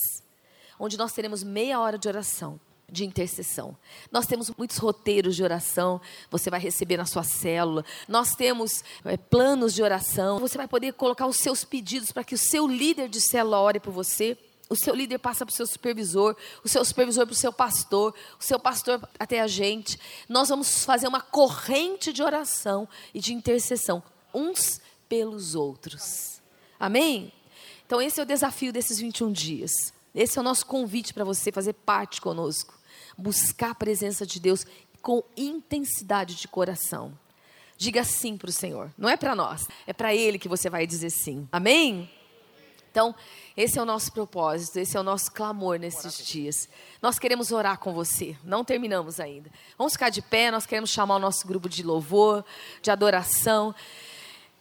[0.79, 2.61] onde nós teremos meia hora de oração
[2.91, 3.77] de intercessão.
[4.11, 7.85] Nós temos muitos roteiros de oração, você vai receber na sua célula.
[8.09, 10.39] Nós temos é, planos de oração.
[10.39, 13.81] Você vai poder colocar os seus pedidos para que o seu líder de célula ore
[13.81, 14.39] por você.
[14.69, 18.15] O seu líder passa para o seu supervisor, o seu supervisor para o seu pastor,
[18.41, 19.99] o seu pastor até a gente.
[20.29, 26.41] Nós vamos fazer uma corrente de oração e de intercessão, uns pelos outros.
[26.81, 27.33] Amém?
[27.87, 29.71] Então, esse é o desafio desses 21 dias.
[30.15, 32.74] Esse é o nosso convite para você fazer parte conosco.
[33.17, 34.67] Buscar a presença de Deus
[35.01, 37.13] com intensidade de coração.
[37.77, 38.93] Diga sim para o Senhor.
[38.97, 41.49] Não é para nós, é para Ele que você vai dizer sim.
[41.51, 42.11] Amém?
[42.91, 43.13] Então,
[43.57, 46.69] esse é o nosso propósito, esse é o nosso clamor nesses dias.
[47.03, 49.51] Nós queremos orar com você, não terminamos ainda.
[49.77, 52.45] Vamos ficar de pé, nós queremos chamar o nosso grupo de louvor,
[52.81, 53.75] de adoração.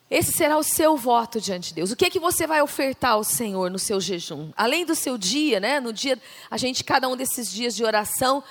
[0.10, 1.92] Esse será o seu voto diante de Deus.
[1.92, 4.52] O que é que você vai ofertar ao Senhor no seu jejum?
[4.56, 5.80] Além do seu dia, né?
[5.80, 8.44] No dia, a gente, cada um desses dias de oração,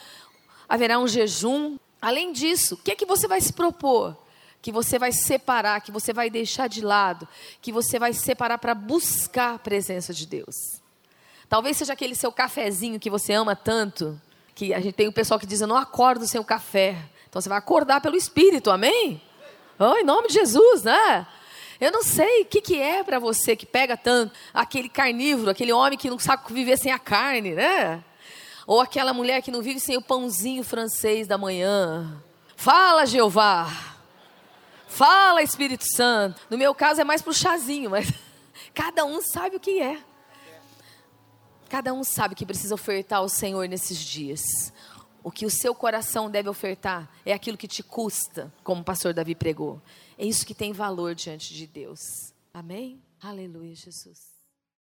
[0.69, 1.77] haverá um jejum.
[2.01, 4.17] Além disso, o que é que você vai se propor?
[4.61, 7.29] Que você vai separar, que você vai deixar de lado,
[7.61, 10.81] que você vai separar para buscar a presença de Deus.
[11.49, 14.21] Talvez seja aquele seu cafezinho que você ama tanto,
[14.55, 16.97] que a gente tem o pessoal que diz: Eu não acordo sem o café.
[17.29, 19.21] Então você vai acordar pelo Espírito, amém?
[19.79, 21.27] Oh, em nome de Jesus, né?
[21.83, 25.73] Eu não sei o que, que é para você que pega tanto aquele carnívoro, aquele
[25.73, 28.05] homem que não sabe viver sem a carne, né?
[28.69, 32.23] Ou aquela mulher que não vive sem o pãozinho francês da manhã.
[32.55, 33.97] Fala, Jeová.
[34.87, 36.41] Fala, Espírito Santo.
[36.49, 38.13] No meu caso é mais pro chazinho, mas
[38.73, 39.99] cada um sabe o que é.
[41.69, 44.73] Cada um sabe que precisa ofertar ao Senhor nesses dias.
[45.25, 49.15] O que o seu coração deve ofertar é aquilo que te custa, como o pastor
[49.15, 49.81] Davi pregou.
[50.19, 52.01] É isso que tem valor diante de Deus.
[52.53, 53.01] Amém?
[53.21, 54.32] Aleluia, Jesus.